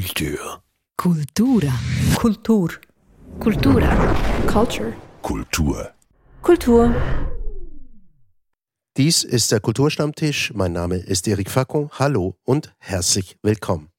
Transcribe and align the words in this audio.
Kultur. 0.00 0.62
Kultura. 0.96 1.72
Kultur. 2.14 2.70
Kultura. 3.38 4.16
Culture. 4.46 4.94
Kultur. 5.20 5.90
Kultur. 6.40 6.94
Dies 8.96 9.24
ist 9.24 9.52
der 9.52 9.60
Kulturstammtisch. 9.60 10.54
Mein 10.54 10.72
Name 10.72 10.96
ist 10.96 11.28
Eric 11.28 11.50
Facon. 11.50 11.90
Hallo 11.98 12.34
und 12.44 12.72
herzlich 12.78 13.36
willkommen. 13.42 13.90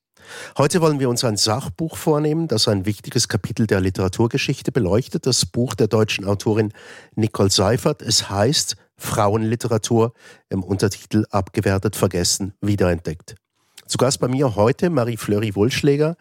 Heute 0.58 0.82
wollen 0.82 1.00
wir 1.00 1.08
uns 1.08 1.23
ein 1.23 1.38
Sachbuch 1.38 1.95
vornehmen, 1.95 2.47
das 2.47 2.68
ein 2.68 2.88
wichtiges 2.88 3.27
Kapitel 3.27 3.68
der 3.68 3.79
Literaturgeschichte 3.79 4.71
beleuchtet. 4.71 5.27
Das 5.27 5.45
Buch 5.45 5.75
der 5.75 5.88
deutschen 5.88 6.25
Autorin 6.25 6.73
Nicole 7.15 7.52
Seifert. 7.52 8.02
Es 8.02 8.27
heißt 8.27 8.75
Frauenliteratur 8.97 10.13
im 10.49 10.63
Untertitel 10.63 11.25
Abgewertet, 11.29 11.95
vergessen, 11.95 12.55
wiederentdeckt. 12.59 13.36
Zu 13.92 13.98
Gast 13.98 14.21
bei 14.21 14.30
mir 14.30 14.55
heute 14.55 14.89
Marie-Fleury 14.89 15.54
Wohlschläger, 15.54 16.16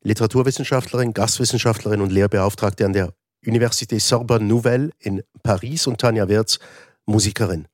Literaturwissenschaftlerin, 0.00 1.12
Gastwissenschaftlerin 1.12 2.00
und 2.00 2.10
Lehrbeauftragte 2.10 2.86
an 2.86 2.94
der 2.94 3.12
Université 3.44 4.00
Sorbonne 4.00 4.46
Nouvelle 4.46 4.92
in 4.98 5.22
Paris 5.42 5.86
und 5.86 6.00
Tanja 6.00 6.30
Wirz, 6.30 6.58
Musikerin. 7.04 7.68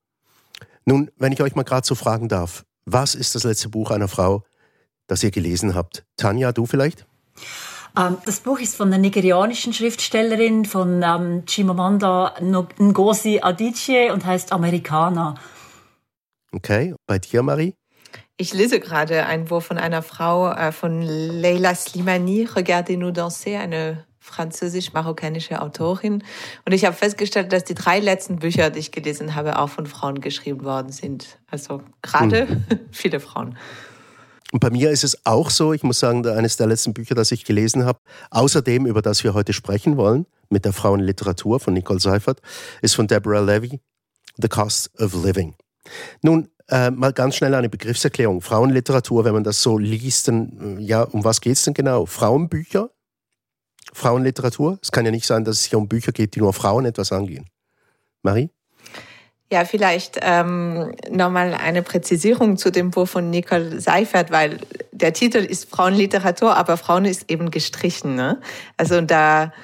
Nun, 0.87 1.13
wenn 1.19 1.31
ich 1.31 1.41
euch 1.41 1.55
mal 1.55 1.63
gerade 1.63 1.87
so 1.87 1.95
fragen 1.95 2.29
darf, 2.29 2.65
was 2.85 3.15
ist 3.15 3.37
das 3.37 3.45
letzte 3.45 3.69
Buch 3.69 3.93
einer 3.93 4.09
Frau, 4.09 4.43
das 5.07 5.23
ihr 5.23 5.31
gelesen 5.31 5.77
habt? 5.77 6.05
Tanja, 6.17 6.51
du 6.51 6.67
vielleicht? 6.67 7.07
Ähm, 7.97 8.17
das 8.27 8.41
Buch 8.41 8.59
ist 8.59 8.75
von 8.75 8.89
einer 8.89 8.99
nigerianischen 8.99 9.73
Schriftstellerin, 9.73 10.65
von 10.65 11.05
ähm, 11.05 11.45
Chimamanda 11.47 12.35
Ngozi 12.41 13.39
Adichie 13.41 14.11
und 14.11 14.27
heißt 14.27 14.51
Amerikaner. 14.51 15.37
Okay, 16.51 16.97
bei 17.07 17.21
dir, 17.21 17.45
Marie? 17.45 17.78
Ich 18.41 18.55
lese 18.55 18.79
gerade 18.79 19.27
ein 19.27 19.47
Buch 19.47 19.63
von 19.63 19.79
einer 19.79 20.01
Frau, 20.01 20.53
äh, 20.53 20.71
von 20.71 21.03
Leila 21.03 21.75
Slimani, 21.75 22.45
Regardez-nous 22.45 23.11
danser, 23.11 23.59
eine 23.59 24.05
französisch-marokkanische 24.21 25.61
Autorin. 25.61 26.23
Und 26.65 26.73
ich 26.73 26.85
habe 26.85 26.95
festgestellt, 26.95 27.53
dass 27.53 27.65
die 27.65 27.75
drei 27.75 27.99
letzten 27.99 28.37
Bücher, 28.37 28.71
die 28.71 28.79
ich 28.79 28.93
gelesen 28.93 29.35
habe, 29.35 29.59
auch 29.59 29.71
von 29.71 29.87
Frauen 29.87 30.21
geschrieben 30.21 30.65
worden 30.65 30.93
sind. 30.93 31.41
Also 31.51 31.83
gerade 32.01 32.49
hm. 32.49 32.65
viele 32.93 33.19
Frauen. 33.19 33.59
Und 34.53 34.61
bei 34.61 34.71
mir 34.71 34.93
ist 34.93 35.03
es 35.03 35.27
auch 35.27 35.51
so, 35.51 35.73
ich 35.73 35.83
muss 35.83 35.99
sagen, 35.99 36.25
eines 36.25 36.57
der 36.57 36.69
letzten 36.69 36.95
Bücher, 36.95 37.17
das 37.17 37.33
ich 37.33 37.45
gelesen 37.45 37.85
habe, 37.85 37.99
außerdem 38.31 38.87
über 38.87 39.03
das 39.03 39.25
wir 39.25 39.35
heute 39.35 39.53
sprechen 39.53 39.97
wollen, 39.97 40.27
mit 40.49 40.65
der 40.65 40.73
Frauenliteratur 40.73 41.59
von 41.59 41.75
Nicole 41.75 41.99
Seifert, 41.99 42.41
ist 42.83 42.95
von 42.95 43.09
Deborah 43.09 43.41
Levy, 43.41 43.81
The 44.37 44.49
Cost 44.49 44.91
of 45.01 45.13
Living. 45.25 45.57
Nun, 46.23 46.49
äh, 46.71 46.91
mal 46.91 47.13
ganz 47.13 47.37
schnell 47.37 47.55
eine 47.55 47.69
Begriffserklärung. 47.69 48.41
Frauenliteratur, 48.41 49.25
wenn 49.25 49.35
man 49.35 49.45
das 49.45 49.63
so 49.63 49.79
liest, 49.79 50.29
dann, 50.29 50.79
äh, 50.79 50.83
ja, 50.83 51.03
um 51.03 51.25
was 51.25 51.41
geht 51.41 51.55
es 51.55 51.65
denn 51.65 51.75
genau? 51.75 52.07
Frauenbücher? 52.07 52.91
Frauenliteratur? 53.93 54.79
Es 54.83 54.93
kann 54.93 55.05
ja 55.05 55.11
nicht 55.11 55.27
sein, 55.27 55.45
dass 55.45 55.61
es 55.61 55.65
hier 55.65 55.79
um 55.79 55.89
Bücher 55.89 56.13
geht, 56.13 56.35
die 56.35 56.41
nur 56.41 56.53
Frauen 56.53 56.85
etwas 56.85 57.11
angehen. 57.13 57.47
Marie? 58.23 58.51
Ja, 59.51 59.65
vielleicht 59.65 60.19
ähm, 60.21 60.95
nochmal 61.11 61.55
eine 61.55 61.83
Präzisierung 61.83 62.59
zu 62.59 62.71
dem 62.71 62.91
Buch 62.91 63.09
von 63.09 63.31
Nicole 63.31 63.81
Seifert, 63.81 64.31
weil 64.31 64.59
der 64.93 65.15
Titel 65.15 65.39
ist 65.39 65.71
Frauenliteratur, 65.71 66.55
aber 66.55 66.77
Frauen 66.77 67.07
ist 67.07 67.31
eben 67.31 67.51
gestrichen. 67.51 68.15
Ne? 68.15 68.43
Also 68.77 69.01
da 69.01 69.55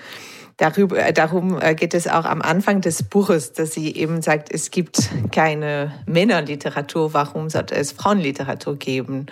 darüber, 0.57 0.99
äh, 0.99 1.13
darum 1.13 1.61
äh, 1.61 1.75
geht 1.75 1.95
es 1.95 2.07
auch 2.07 2.25
am 2.25 2.43
Anfang 2.43 2.81
des 2.81 3.03
Buches, 3.03 3.53
dass 3.53 3.73
sie 3.73 3.95
eben 3.95 4.23
sagt, 4.23 4.53
es 4.53 4.71
gibt 4.71 5.11
keine 5.33 5.93
Männerliteratur, 6.07 7.15
warum 7.15 7.51
sollte 7.51 7.75
es 7.75 7.93
Frauenliteratur 7.93 8.77
geben? 8.77 9.27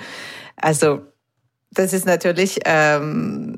Also 0.56 1.02
das 1.70 1.92
ist 1.92 2.06
natürlich 2.06 2.60
ähm, 2.64 3.56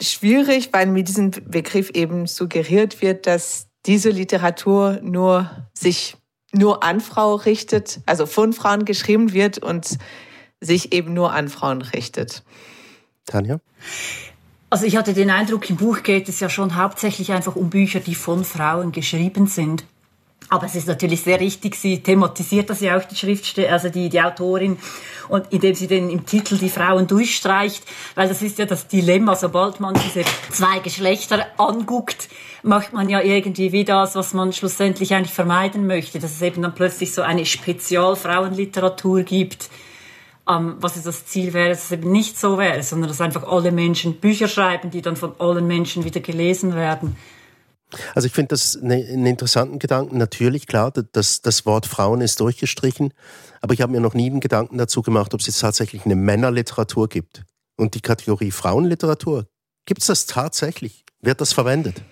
schwierig, 0.00 0.70
weil 0.72 0.86
mit 0.86 1.08
diesem 1.08 1.30
Begriff 1.30 1.90
eben 1.90 2.26
suggeriert 2.26 3.02
wird, 3.02 3.26
dass 3.26 3.68
diese 3.86 4.10
Literatur 4.10 5.00
nur 5.02 5.68
sich 5.74 6.16
nur 6.52 6.82
an 6.82 7.00
Frau 7.00 7.34
richtet, 7.34 8.00
also 8.06 8.24
von 8.24 8.52
Frauen 8.52 8.84
geschrieben 8.84 9.32
wird 9.32 9.58
und 9.58 9.98
sich 10.60 10.92
eben 10.92 11.12
nur 11.12 11.32
an 11.32 11.48
Frauen 11.48 11.82
richtet. 11.82 12.42
Tanja? 13.26 13.60
Also 14.70 14.84
ich 14.84 14.96
hatte 14.96 15.14
den 15.14 15.30
Eindruck, 15.30 15.70
im 15.70 15.76
Buch 15.76 16.02
geht 16.02 16.28
es 16.28 16.40
ja 16.40 16.50
schon 16.50 16.76
hauptsächlich 16.76 17.32
einfach 17.32 17.56
um 17.56 17.70
Bücher, 17.70 18.00
die 18.00 18.14
von 18.14 18.44
Frauen 18.44 18.92
geschrieben 18.92 19.46
sind. 19.46 19.84
Aber 20.50 20.66
es 20.66 20.74
ist 20.74 20.88
natürlich 20.88 21.22
sehr 21.22 21.40
richtig, 21.40 21.74
sie 21.74 22.02
thematisiert 22.02 22.70
das 22.70 22.80
ja 22.80 22.96
auch, 22.96 23.04
die 23.04 23.16
Schriftstellerin, 23.16 23.72
also 23.72 23.90
die, 23.90 24.08
die 24.08 24.20
Autorin, 24.20 24.78
und 25.28 25.46
indem 25.50 25.74
sie 25.74 25.86
den 25.86 26.08
im 26.08 26.24
Titel 26.24 26.56
die 26.56 26.70
Frauen 26.70 27.06
durchstreicht, 27.06 27.82
weil 28.14 28.28
das 28.28 28.40
ist 28.40 28.58
ja 28.58 28.64
das 28.64 28.88
Dilemma, 28.88 29.36
sobald 29.36 29.80
man 29.80 29.94
diese 29.94 30.24
zwei 30.50 30.78
Geschlechter 30.78 31.46
anguckt, 31.58 32.28
macht 32.62 32.94
man 32.94 33.10
ja 33.10 33.20
irgendwie 33.20 33.72
wie 33.72 33.84
das, 33.84 34.14
was 34.14 34.32
man 34.32 34.54
schlussendlich 34.54 35.14
eigentlich 35.14 35.34
vermeiden 35.34 35.86
möchte, 35.86 36.18
dass 36.18 36.32
es 36.32 36.42
eben 36.42 36.62
dann 36.62 36.74
plötzlich 36.74 37.12
so 37.12 37.20
eine 37.20 37.44
Spezialfrauenliteratur 37.44 39.22
gibt, 39.22 39.68
ähm, 40.48 40.76
was 40.80 40.96
ist 40.96 41.06
das 41.06 41.26
Ziel 41.26 41.52
wäre, 41.52 41.70
dass 41.70 41.84
es 41.84 41.92
eben 41.92 42.10
nicht 42.10 42.38
so 42.38 42.58
wäre, 42.58 42.82
sondern 42.82 43.08
dass 43.08 43.20
einfach 43.20 43.44
alle 43.44 43.72
Menschen 43.72 44.20
Bücher 44.20 44.48
schreiben, 44.48 44.90
die 44.90 45.02
dann 45.02 45.16
von 45.16 45.34
allen 45.38 45.66
Menschen 45.66 46.04
wieder 46.04 46.20
gelesen 46.20 46.74
werden. 46.74 47.16
Also 48.14 48.26
ich 48.26 48.32
finde 48.32 48.48
das 48.48 48.78
ne, 48.80 48.94
einen 48.94 49.26
interessanten 49.26 49.78
Gedanken. 49.78 50.18
Natürlich, 50.18 50.66
klar, 50.66 50.92
das, 51.12 51.40
das 51.40 51.66
Wort 51.66 51.86
Frauen 51.86 52.20
ist 52.20 52.40
durchgestrichen, 52.40 53.14
aber 53.60 53.74
ich 53.74 53.80
habe 53.80 53.92
mir 53.92 54.00
noch 54.00 54.14
nie 54.14 54.30
einen 54.30 54.40
Gedanken 54.40 54.78
dazu 54.78 55.02
gemacht, 55.02 55.32
ob 55.34 55.40
es 55.40 55.46
jetzt 55.46 55.60
tatsächlich 55.60 56.04
eine 56.04 56.16
Männerliteratur 56.16 57.08
gibt. 57.08 57.44
Und 57.76 57.94
die 57.94 58.00
Kategorie 58.00 58.50
Frauenliteratur, 58.50 59.46
gibt 59.86 60.00
es 60.00 60.08
das 60.08 60.26
tatsächlich? 60.26 61.04
Wird 61.20 61.40
das 61.40 61.52
verwendet? 61.52 62.02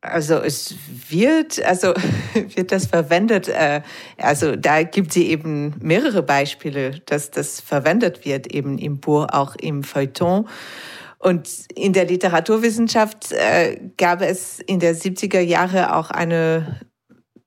Also 0.00 0.36
es 0.36 0.74
wird, 1.08 1.62
also 1.64 1.94
wird 2.54 2.72
das 2.72 2.86
verwendet. 2.86 3.48
Äh, 3.48 3.82
also 4.18 4.56
da 4.56 4.82
gibt 4.82 5.12
sie 5.12 5.28
eben 5.28 5.74
mehrere 5.80 6.22
Beispiele, 6.22 7.00
dass 7.06 7.30
das 7.30 7.60
verwendet 7.60 8.24
wird, 8.24 8.46
eben 8.48 8.78
im 8.78 9.00
Buch, 9.00 9.26
auch 9.30 9.56
im 9.56 9.82
Feuilleton. 9.82 10.48
Und 11.18 11.48
in 11.74 11.92
der 11.92 12.04
Literaturwissenschaft 12.04 13.32
äh, 13.32 13.80
gab 13.96 14.22
es 14.22 14.60
in 14.60 14.80
der 14.80 14.94
70er 14.94 15.40
Jahre 15.40 15.96
auch 15.96 16.10
eine 16.10 16.80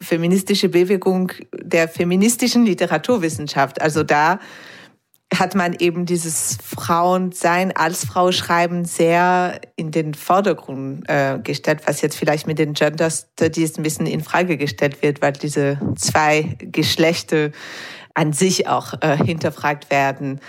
feministische 0.01 0.69
Bewegung 0.69 1.31
der 1.53 1.87
feministischen 1.87 2.65
Literaturwissenschaft. 2.65 3.81
Also 3.81 4.03
da 4.03 4.39
hat 5.33 5.53
man 5.53 5.75
eben 5.77 6.05
dieses 6.05 6.57
Frauensein 6.63 7.71
als 7.75 8.05
Frau 8.05 8.31
schreiben 8.31 8.85
sehr 8.85 9.61
in 9.75 9.91
den 9.91 10.15
Vordergrund 10.15 11.07
äh, 11.07 11.37
gestellt, 11.43 11.81
was 11.85 12.01
jetzt 12.01 12.17
vielleicht 12.17 12.47
mit 12.47 12.57
den 12.57 12.73
Gender 12.73 13.09
Studies 13.11 13.77
ein 13.77 13.83
bisschen 13.83 14.07
in 14.07 14.21
Frage 14.21 14.57
gestellt 14.57 15.03
wird, 15.03 15.21
weil 15.21 15.33
diese 15.33 15.79
zwei 15.95 16.57
Geschlechter 16.59 17.51
an 18.15 18.33
sich 18.33 18.67
auch 18.67 18.93
äh, 19.01 19.17
hinterfragt 19.17 19.91
werden. 19.91 20.39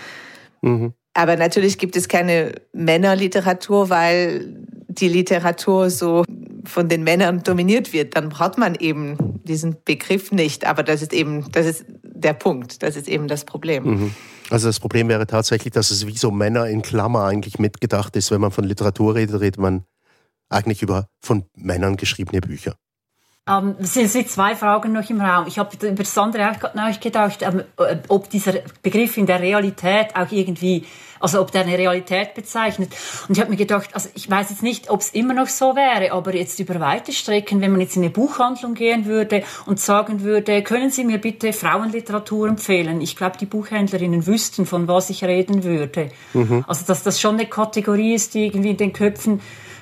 Mhm. 0.61 0.93
Aber 1.13 1.35
natürlich 1.35 1.77
gibt 1.77 1.95
es 1.95 2.07
keine 2.07 2.53
Männerliteratur, 2.73 3.89
weil 3.89 4.65
die 4.87 5.09
Literatur 5.09 5.89
so 5.89 6.23
von 6.65 6.89
den 6.89 7.03
Männern 7.03 7.43
dominiert 7.43 7.93
wird. 7.93 8.15
Dann 8.15 8.29
braucht 8.29 8.57
man 8.57 8.75
eben 8.75 9.41
diesen 9.43 9.75
Begriff 9.83 10.31
nicht. 10.31 10.65
Aber 10.65 10.83
das 10.83 11.01
ist 11.01 11.13
eben, 11.13 11.51
das 11.51 11.65
ist 11.65 11.85
der 12.03 12.33
Punkt. 12.33 12.81
Das 12.83 12.95
ist 12.95 13.07
eben 13.07 13.27
das 13.27 13.45
Problem. 13.45 13.83
Mhm. 13.83 14.15
Also 14.51 14.67
das 14.67 14.81
Problem 14.81 15.07
wäre 15.07 15.25
tatsächlich, 15.27 15.71
dass 15.71 15.91
es 15.91 16.05
wie 16.07 16.17
so 16.17 16.29
Männer 16.29 16.67
in 16.67 16.81
Klammer 16.81 17.23
eigentlich 17.23 17.57
mitgedacht 17.57 18.17
ist. 18.17 18.31
Wenn 18.31 18.41
man 18.41 18.51
von 18.51 18.65
Literatur 18.65 19.15
redet, 19.15 19.39
redet 19.39 19.57
man 19.57 19.85
eigentlich 20.49 20.81
über 20.81 21.07
von 21.21 21.45
Männern 21.55 21.95
geschriebene 21.95 22.41
Bücher. 22.41 22.75
Ähm, 23.49 23.75
es 23.79 23.95
sind 23.95 24.29
zwei 24.29 24.55
Fragen 24.55 24.91
noch 24.91 25.09
im 25.09 25.19
Raum. 25.19 25.47
Ich 25.47 25.57
habe 25.57 25.75
über 25.75 26.03
das 26.03 26.15
andere 26.15 26.51
auch 26.51 26.73
nachgedacht, 26.75 27.41
ähm, 27.41 27.63
ob 28.07 28.29
dieser 28.29 28.53
Begriff 28.83 29.17
in 29.17 29.25
der 29.25 29.41
Realität 29.41 30.15
auch 30.15 30.31
irgendwie, 30.31 30.85
also 31.19 31.41
ob 31.41 31.51
der 31.51 31.61
eine 31.61 31.75
Realität 31.75 32.35
bezeichnet. 32.35 32.93
Und 33.27 33.35
ich 33.35 33.41
habe 33.41 33.49
mir 33.49 33.57
gedacht, 33.57 33.89
also 33.93 34.09
ich 34.13 34.29
weiß 34.29 34.51
jetzt 34.51 34.61
nicht, 34.61 34.91
ob 34.91 35.01
es 35.01 35.09
immer 35.09 35.33
noch 35.33 35.47
so 35.47 35.75
wäre, 35.75 36.11
aber 36.11 36.35
jetzt 36.35 36.59
über 36.59 36.79
weite 36.79 37.13
Strecken, 37.13 37.61
wenn 37.61 37.71
man 37.71 37.81
jetzt 37.81 37.95
in 37.95 38.03
eine 38.03 38.11
Buchhandlung 38.11 38.75
gehen 38.75 39.05
würde 39.05 39.43
und 39.65 39.79
sagen 39.79 40.21
würde, 40.21 40.61
können 40.61 40.91
Sie 40.91 41.03
mir 41.03 41.17
bitte 41.17 41.51
Frauenliteratur 41.51 42.47
empfehlen? 42.47 43.01
Ich 43.01 43.15
glaube, 43.15 43.39
die 43.39 43.47
Buchhändlerinnen 43.47 44.27
wüssten, 44.27 44.67
von 44.67 44.87
was 44.87 45.09
ich 45.09 45.23
reden 45.23 45.63
würde. 45.63 46.11
Mhm. 46.33 46.63
Also 46.67 46.85
dass 46.85 47.01
das 47.01 47.19
schon 47.19 47.39
eine 47.39 47.47
Kategorie 47.47 48.13
ist, 48.13 48.35
die 48.35 48.45
irgendwie 48.45 48.69
in 48.69 48.77
den 48.77 48.93
Köpfen 48.93 49.41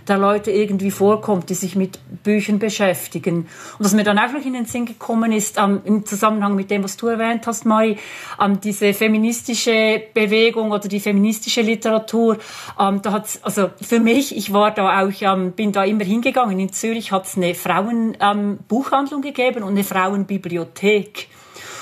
der 0.09 0.17
Leute 0.17 0.51
irgendwie 0.51 0.91
vorkommt, 0.91 1.50
die 1.50 1.53
sich 1.53 1.75
mit 1.75 2.00
Büchern 2.23 2.59
beschäftigen. 2.59 3.47
Und 3.77 3.85
was 3.85 3.94
mir 3.94 4.03
dann 4.03 4.19
auch 4.19 4.31
noch 4.31 4.45
in 4.45 4.53
den 4.53 4.65
Sinn 4.65 4.85
gekommen 4.85 5.31
ist, 5.31 5.57
ähm, 5.57 5.81
im 5.85 6.06
Zusammenhang 6.06 6.56
mit 6.56 6.71
dem, 6.71 6.83
was 6.83 6.97
du 6.97 7.07
erwähnt 7.07 7.47
hast, 7.47 7.65
Mari, 7.65 7.97
ähm, 8.41 8.59
diese 8.59 8.94
feministische 8.94 10.01
Bewegung 10.13 10.71
oder 10.71 10.88
die 10.88 11.00
feministische 11.00 11.61
Literatur, 11.61 12.38
ähm, 12.79 13.01
da 13.01 13.13
hat's, 13.13 13.39
also 13.44 13.69
für 13.81 14.00
mich, 14.00 14.35
ich 14.35 14.51
war 14.51 14.71
da 14.71 15.03
auch, 15.03 15.21
ähm, 15.21 15.51
bin 15.53 15.71
da 15.71 15.83
immer 15.83 16.03
hingegangen. 16.03 16.59
In 16.59 16.73
Zürich 16.73 17.11
hat 17.11 17.25
es 17.25 17.38
eine 17.38 17.56
Frauenbuchhandlung 17.56 19.23
ähm, 19.23 19.33
gegeben 19.33 19.63
und 19.63 19.69
eine 19.69 19.83
Frauenbibliothek. 19.83 21.27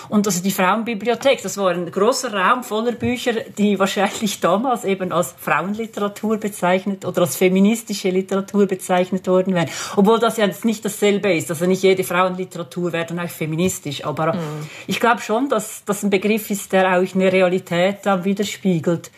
Und 0.10 0.28
also 0.28 0.42
die 0.42 0.52
Frauenbibliothek, 0.52 1.42
das 1.42 1.58
war 1.58 1.72
ein 1.72 1.92
großer 1.92 2.34
Raum 2.34 2.64
voller 2.64 2.94
Bücher, 2.94 3.34
die 3.58 3.78
wahrscheinlich 3.80 4.40
damals 4.40 4.86
eben 4.86 5.12
als 5.12 5.36
Frauenliteratur 5.38 6.38
bezeichnet 6.38 7.06
oder 7.06 7.22
als 7.22 7.36
feministische 7.36 8.10
Literatur 8.10 8.66
bezeichnet 8.66 9.28
worden 9.28 9.54
wären. 9.54 9.70
Obwohl 9.96 10.20
das 10.20 10.38
ja 10.38 10.46
jetzt 10.46 10.66
nicht 10.66 10.84
dasselbe 10.86 11.34
ist. 11.34 11.50
Also 11.50 11.66
nicht 11.66 11.84
jede 11.84 12.04
Frauenliteratur 12.04 12.94
wäre 12.94 13.06
dann 13.06 13.20
auch 13.20 13.30
feministisch. 13.30 14.06
Aber 14.06 14.34
mhm. 14.34 14.40
ich 14.88 15.00
glaube 15.00 15.22
schon, 15.22 15.50
dass 15.50 15.84
das 15.86 16.04
ein 16.04 16.10
Begriff 16.10 16.50
ist, 16.50 16.72
der 16.72 16.98
auch 16.98 17.16
eine 17.16 17.32
Realität 17.32 17.98
dann 18.04 18.24
widerspiegelt. 18.24 19.12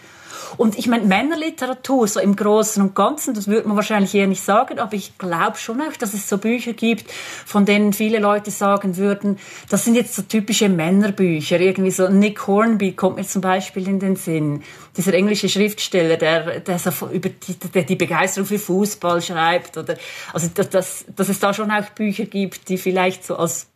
Und 0.57 0.77
ich 0.77 0.87
meine, 0.87 1.05
Männerliteratur, 1.05 2.07
so 2.07 2.19
im 2.19 2.35
Großen 2.35 2.81
und 2.81 2.95
Ganzen, 2.95 3.33
das 3.33 3.47
würde 3.47 3.67
man 3.67 3.77
wahrscheinlich 3.77 4.13
eher 4.13 4.27
nicht 4.27 4.43
sagen, 4.43 4.79
aber 4.79 4.93
ich 4.93 5.17
glaube 5.17 5.57
schon 5.57 5.81
auch, 5.81 5.95
dass 5.97 6.13
es 6.13 6.27
so 6.27 6.37
Bücher 6.37 6.73
gibt, 6.73 7.11
von 7.45 7.65
denen 7.65 7.93
viele 7.93 8.19
Leute 8.19 8.51
sagen 8.51 8.97
würden, 8.97 9.39
das 9.69 9.85
sind 9.85 9.95
jetzt 9.95 10.15
so 10.15 10.21
typische 10.21 10.69
Männerbücher. 10.69 11.59
Irgendwie 11.59 11.91
so 11.91 12.09
Nick 12.09 12.47
Hornby 12.47 12.93
kommt 12.93 13.17
mir 13.17 13.25
zum 13.25 13.41
Beispiel 13.41 13.87
in 13.87 13.99
den 13.99 14.15
Sinn. 14.15 14.63
Dieser 14.97 15.13
englische 15.13 15.49
Schriftsteller, 15.49 16.17
der, 16.17 16.59
der 16.59 16.79
so 16.79 16.91
über 17.07 17.29
die, 17.29 17.55
der 17.73 17.83
die 17.83 17.95
Begeisterung 17.95 18.47
für 18.47 18.59
Fußball 18.59 19.21
schreibt. 19.21 19.77
Oder, 19.77 19.95
also, 20.33 20.47
dass, 20.53 21.05
dass, 21.15 21.29
es 21.29 21.39
da 21.39 21.53
schon 21.53 21.71
auch 21.71 21.89
Bücher 21.91 22.25
gibt, 22.25 22.69
die 22.69 22.77
vielleicht 22.77 23.25
so 23.25 23.35
als 23.35 23.67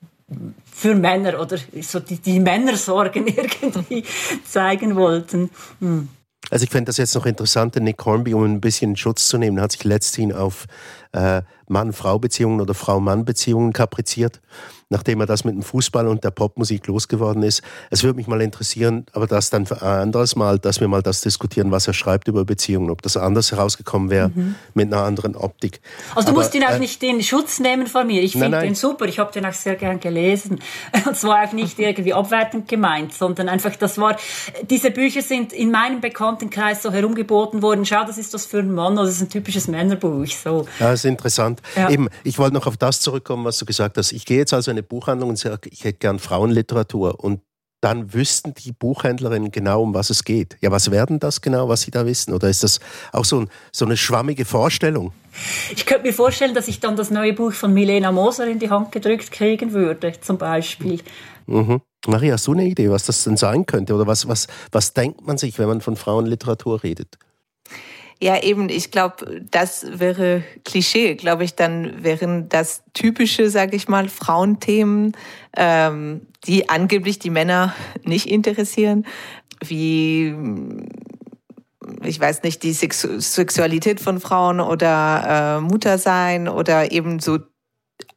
für 0.74 0.96
Männer 0.96 1.40
oder 1.40 1.58
so 1.82 2.00
die, 2.00 2.18
die 2.18 2.40
Männersorgen 2.40 3.28
irgendwie 3.36 4.04
zeigen 4.46 4.96
wollten. 4.96 5.50
Hm. 5.80 6.10
Also 6.50 6.64
ich 6.64 6.70
fände 6.70 6.90
das 6.90 6.98
jetzt 6.98 7.16
noch 7.16 7.26
interessant, 7.26 7.76
Nick 7.76 8.04
Hornby, 8.04 8.34
um 8.34 8.44
ein 8.44 8.62
bisschen 8.62 8.96
Schutz 8.96 9.28
zu 9.28 9.38
nehmen, 9.38 9.62
hat 9.62 9.72
sich 9.72 9.84
letzthin 9.84 10.34
auf 10.34 10.66
äh, 11.14 11.42
Mann-Frau-Beziehungen 11.68 12.60
oder 12.60 12.74
Frau-Mann-Beziehungen 12.74 13.74
kapriziert 13.74 14.42
nachdem 14.94 15.20
er 15.20 15.26
das 15.26 15.44
mit 15.44 15.56
dem 15.56 15.64
Fußball 15.64 16.08
und 16.08 16.24
der 16.24 16.30
Popmusik 16.30 16.86
losgeworden 16.88 17.42
ist. 17.42 17.64
Es 17.90 18.04
würde 18.04 18.16
mich 18.16 18.28
mal 18.28 18.42
interessieren, 18.42 19.06
aber 19.12 19.26
das 19.26 19.50
dann 19.50 19.66
für 19.66 19.82
ein 19.82 20.02
anderes 20.04 20.36
Mal, 20.36 20.60
dass 20.60 20.80
wir 20.80 20.88
mal 20.88 21.02
das 21.02 21.22
diskutieren, 21.22 21.72
was 21.72 21.88
er 21.88 21.94
schreibt 21.94 22.28
über 22.28 22.46
Beziehungen, 22.46 22.92
ob 22.92 23.02
das 23.02 23.18
anders 23.18 23.52
herausgekommen 23.52 24.12
wäre 24.12 24.30
mhm. 24.30 24.56
mit 24.76 24.94
einer 24.94 25.04
anderen 25.04 25.36
Optik. 25.36 25.82
Also 26.16 26.28
du 26.28 26.34
aber, 26.34 26.42
musst 26.42 26.54
ihn 26.54 26.64
auch 26.64 26.70
äh, 26.70 26.80
nicht 26.80 27.02
den 27.02 27.24
Schutz 27.24 27.60
nehmen 27.60 27.88
von 27.88 28.06
mir. 28.06 28.22
Ich 28.22 28.34
finde 28.34 28.62
den 28.62 28.76
super. 28.76 29.06
Ich 29.06 29.18
habe 29.18 29.32
den 29.32 29.46
auch 29.48 29.54
sehr 29.54 29.76
gern 29.76 30.00
gelesen. 30.00 30.60
Und 31.08 31.18
zwar 31.18 31.48
auch 31.48 31.54
nicht 31.54 31.80
irgendwie 31.80 32.14
abwertend 32.14 32.68
gemeint, 32.68 33.14
sondern 33.14 33.50
einfach, 33.50 33.76
das 33.76 33.98
war, 33.98 34.16
diese 34.70 34.92
Bücher 34.92 35.24
sind 35.24 35.54
in 35.54 35.72
meinem 35.72 36.02
Bekanntenkreis 36.02 36.84
so 36.84 36.92
herumgeboten 36.92 37.64
worden. 37.64 37.84
Schau, 37.86 38.06
das 38.06 38.20
ist 38.20 38.34
das 38.34 38.46
für 38.46 38.60
einen 38.60 38.74
Mann, 38.74 38.96
das 38.96 39.10
ist 39.10 39.22
ein 39.22 39.30
typisches 39.30 39.68
Männerbuch. 39.68 40.28
So. 40.28 40.68
Ja, 40.80 40.92
das 40.92 41.00
ist 41.00 41.06
interessant. 41.06 41.62
Ja. 41.76 41.90
Eben, 41.90 42.10
ich 42.24 42.38
wollte 42.38 42.54
noch 42.54 42.68
auf 42.68 42.78
das 42.78 43.00
zurückkommen, 43.00 43.44
was 43.44 43.58
du 43.58 43.66
gesagt 43.66 43.98
hast. 43.98 44.12
Ich 44.12 44.26
gehe 44.26 44.38
jetzt 44.38 44.54
also 44.54 44.70
in 44.70 44.83
eine 44.84 44.88
Buchhandlung 44.88 45.32
und 45.32 45.38
sage, 45.38 45.70
ich 45.72 45.84
hätte 45.84 46.00
gern 46.00 46.20
Frauenliteratur 46.20 47.24
und 47.24 47.42
dann 47.82 48.14
wüssten 48.14 48.54
die 48.54 48.72
Buchhändlerinnen 48.72 49.52
genau, 49.52 49.82
um 49.84 49.94
was 49.94 50.10
es 50.10 50.24
geht. 50.24 50.58
Ja, 50.62 50.72
was 50.72 50.90
werden 50.90 51.20
das 51.20 51.42
genau, 51.42 51.68
was 51.68 51.82
sie 51.82 51.92
da 51.92 52.06
wissen? 52.06 52.34
Oder 52.34 52.50
ist 52.50 52.64
das 52.64 52.80
auch 53.12 53.26
so, 53.26 53.42
ein, 53.42 53.50
so 53.74 53.84
eine 53.84 53.98
schwammige 53.98 54.46
Vorstellung? 54.46 55.12
Ich 55.76 55.86
könnte 55.86 56.08
mir 56.08 56.14
vorstellen, 56.14 56.54
dass 56.54 56.70
ich 56.70 56.80
dann 56.80 56.96
das 56.96 57.12
neue 57.12 57.34
Buch 57.34 57.52
von 57.52 57.74
Milena 57.74 58.14
Moser 58.14 58.48
in 58.48 58.60
die 58.60 58.70
Hand 58.70 58.94
gedrückt 58.94 59.32
kriegen 59.32 59.74
würde, 59.74 60.14
zum 60.22 60.38
Beispiel. 60.38 61.02
Mhm. 61.46 61.82
Maria, 62.08 62.34
hast 62.34 62.48
du 62.48 62.54
eine 62.54 62.66
Idee, 62.66 62.90
was 62.90 63.06
das 63.06 63.26
denn 63.26 63.36
sein 63.36 63.66
könnte? 63.66 63.94
Oder 63.94 64.08
was, 64.08 64.30
was, 64.30 64.48
was 64.72 64.94
denkt 64.94 65.26
man 65.28 65.38
sich, 65.38 65.60
wenn 65.60 65.68
man 65.68 65.82
von 65.82 65.98
Frauenliteratur 65.98 66.84
redet? 66.84 67.18
Ja, 68.24 68.42
eben, 68.42 68.70
ich 68.70 68.90
glaube, 68.90 69.42
das 69.52 69.86
wäre 70.00 70.46
Klischee, 70.64 71.16
glaube 71.16 71.44
ich, 71.44 71.56
dann 71.56 72.06
wären 72.06 72.48
das 72.48 72.82
typische, 72.94 73.50
sage 73.50 73.76
ich 73.76 73.90
mal, 73.90 74.08
Frauenthemen, 74.08 75.12
ähm, 75.58 76.22
die 76.48 76.70
angeblich 76.70 77.20
die 77.20 77.30
Männer 77.30 77.76
nicht 78.06 78.30
interessieren, 78.30 79.06
wie 79.62 80.34
ich 82.02 82.18
weiß 82.18 82.44
nicht, 82.44 82.64
die 82.64 82.72
Sexu 82.72 83.20
Sexualität 83.20 84.00
von 84.00 84.22
Frauen 84.22 84.62
oder 84.62 85.58
äh, 85.58 85.62
Muttersein 85.62 86.48
oder 86.48 86.94
eben 86.94 87.20
so 87.20 87.40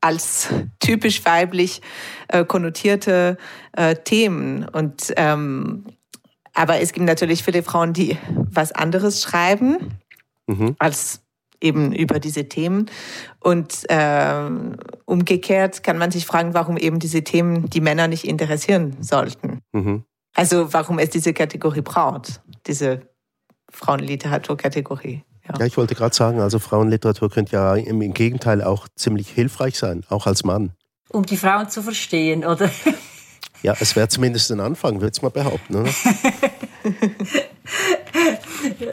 als 0.00 0.50
typisch 0.78 1.24
weiblich 1.24 1.82
äh, 2.28 2.44
konnotierte 2.44 3.38
äh, 3.72 3.96
Themen. 3.96 4.68
Und 4.68 5.12
ähm, 5.16 5.84
aber 6.56 6.80
es 6.80 6.92
gibt 6.92 7.04
natürlich 7.04 7.44
viele 7.44 7.62
Frauen, 7.62 7.92
die 7.92 8.16
was 8.50 8.72
anderes 8.72 9.22
schreiben 9.22 9.98
mhm. 10.46 10.74
als 10.78 11.20
eben 11.60 11.92
über 11.92 12.18
diese 12.18 12.48
Themen. 12.48 12.86
Und 13.40 13.88
äh, 13.90 14.50
umgekehrt 15.04 15.82
kann 15.82 15.98
man 15.98 16.10
sich 16.10 16.24
fragen, 16.24 16.54
warum 16.54 16.78
eben 16.78 16.98
diese 16.98 17.22
Themen 17.22 17.68
die 17.68 17.82
Männer 17.82 18.08
nicht 18.08 18.24
interessieren 18.26 18.96
sollten. 19.00 19.60
Mhm. 19.72 20.04
Also 20.34 20.72
warum 20.72 20.98
es 20.98 21.10
diese 21.10 21.34
Kategorie 21.34 21.82
braucht, 21.82 22.40
diese 22.66 23.02
Frauenliteraturkategorie. 23.70 25.24
Ja. 25.46 25.58
ja, 25.58 25.66
ich 25.66 25.76
wollte 25.76 25.94
gerade 25.94 26.14
sagen, 26.14 26.40
also 26.40 26.58
Frauenliteratur 26.58 27.30
könnte 27.30 27.52
ja 27.52 27.74
im 27.76 28.00
Gegenteil 28.14 28.64
auch 28.64 28.88
ziemlich 28.96 29.28
hilfreich 29.28 29.78
sein, 29.78 30.04
auch 30.08 30.26
als 30.26 30.42
Mann. 30.42 30.72
Um 31.10 31.24
die 31.24 31.36
Frauen 31.36 31.68
zu 31.68 31.82
verstehen, 31.82 32.46
oder? 32.46 32.70
Ja, 33.62 33.74
es 33.80 33.96
wäre 33.96 34.08
zumindest 34.08 34.52
ein 34.52 34.60
Anfang, 34.60 35.00
würde 35.00 35.12
ich 35.14 35.22
mal 35.22 35.30
behaupten, 35.30 35.76
oder? 35.76 35.90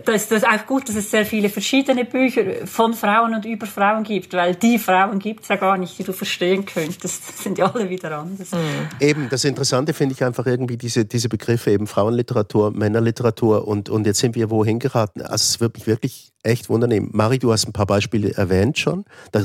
das 0.05 0.31
ist 0.31 0.45
auch 0.45 0.65
gut, 0.65 0.89
dass 0.89 0.95
es 0.95 1.11
sehr 1.11 1.25
viele 1.25 1.49
verschiedene 1.49 2.05
Bücher 2.05 2.65
von 2.65 2.93
Frauen 2.93 3.33
und 3.33 3.45
über 3.45 3.65
Frauen 3.65 4.03
gibt, 4.03 4.33
weil 4.33 4.55
die 4.55 4.79
Frauen 4.79 5.19
gibt 5.19 5.43
es 5.43 5.49
ja 5.49 5.55
gar 5.55 5.77
nicht, 5.77 5.97
die 5.97 6.03
du 6.03 6.13
verstehen 6.13 6.65
könntest. 6.65 7.29
Das 7.29 7.43
sind 7.43 7.57
ja 7.57 7.73
alle 7.73 7.89
wieder 7.89 8.17
anders. 8.17 8.51
Mhm. 8.51 8.57
Eben, 8.99 9.29
das 9.29 9.43
Interessante 9.43 9.93
finde 9.93 10.13
ich 10.13 10.23
einfach 10.23 10.45
irgendwie 10.45 10.77
diese, 10.77 11.05
diese 11.05 11.29
Begriffe, 11.29 11.71
eben 11.71 11.87
Frauenliteratur, 11.87 12.71
Männerliteratur 12.71 13.67
und, 13.67 13.89
und 13.89 14.05
jetzt 14.05 14.19
sind 14.19 14.35
wir 14.35 14.49
wohin 14.49 14.79
geraten. 14.79 15.21
Also 15.21 15.53
es 15.53 15.59
wird 15.59 15.75
mich 15.75 15.87
wirklich 15.87 16.31
echt 16.43 16.69
wundernehmen. 16.69 17.09
Mari, 17.13 17.39
du 17.39 17.51
hast 17.51 17.67
ein 17.67 17.73
paar 17.73 17.85
Beispiele 17.85 18.33
erwähnt 18.33 18.77
schon. 18.77 19.05
Da 19.31 19.43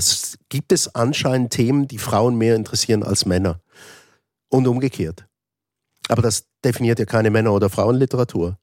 gibt 0.48 0.72
es 0.72 0.94
anscheinend 0.94 1.52
Themen, 1.52 1.86
die 1.86 1.98
Frauen 1.98 2.36
mehr 2.36 2.56
interessieren 2.56 3.02
als 3.02 3.24
Männer 3.24 3.60
und 4.48 4.66
umgekehrt. 4.66 5.26
Aber 6.08 6.22
das 6.22 6.46
definiert 6.64 6.98
ja 6.98 7.04
keine 7.04 7.30
Männer- 7.30 7.52
oder 7.52 7.70
Frauenliteratur. 7.70 8.58